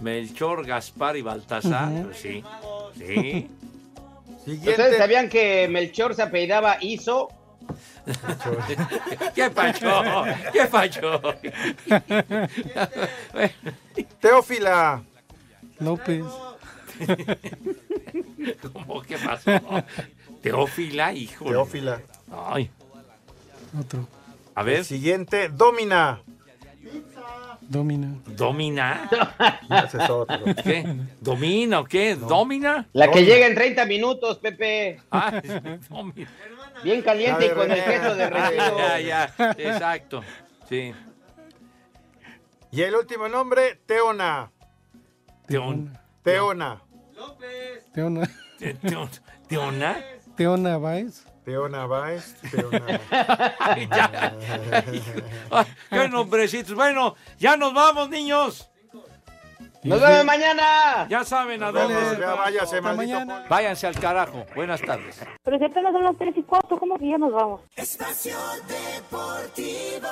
[0.00, 2.04] Melchor, Gaspar y Baltasar.
[2.04, 2.42] Pues sí.
[2.96, 3.50] Sí.
[4.46, 7.28] ¿Ustedes sabían que Melchor se apellidaba Iso?
[9.34, 10.02] ¿Qué pacho?
[10.52, 11.20] ¿Qué pacho?
[14.20, 15.02] Teófila.
[15.78, 16.24] López.
[18.72, 19.50] ¿Cómo que pasó?
[20.42, 21.46] Teófila, hijo.
[21.46, 22.00] Teófila.
[22.30, 22.70] Ay.
[23.78, 24.06] Otro.
[24.54, 24.78] A ver.
[24.78, 26.20] El siguiente, Domina.
[27.62, 28.14] Domina.
[28.26, 29.08] ¿Domina?
[30.62, 30.84] ¿Qué?
[31.20, 32.14] ¿Domina o qué?
[32.14, 32.86] ¿Domina?
[32.92, 35.00] La que llega en 30 minutos, Pepe.
[35.10, 35.40] Ah,
[35.88, 36.30] domina.
[36.82, 38.78] Bien caliente y con el queso derretido.
[38.78, 40.22] Ya, ya, exacto.
[40.68, 40.92] Sí.
[42.70, 44.50] Y el último nombre, Teona.
[45.46, 46.82] Teon, Teona.
[47.94, 48.30] Teona.
[48.58, 49.08] te- teon-
[49.48, 49.96] ¿Teona?
[50.36, 51.24] Teona Baez.
[51.44, 52.34] Teona Baez.
[52.50, 53.00] Teona.
[53.58, 54.34] Ay, ya.
[55.50, 56.74] Ay, qué nombrecitos.
[56.74, 58.70] Bueno, ya nos vamos, niños.
[59.82, 61.06] ¡Nos vemos mañana!
[61.10, 61.94] Ya saben a dónde.
[61.94, 63.44] maldito mañana.
[63.50, 64.46] Váyanse al carajo.
[64.54, 65.20] Buenas tardes.
[65.44, 67.60] Pero si apenas son las tres y cuarto, ¿cómo que ya nos vamos?
[67.76, 70.08] Espacio Deportivo.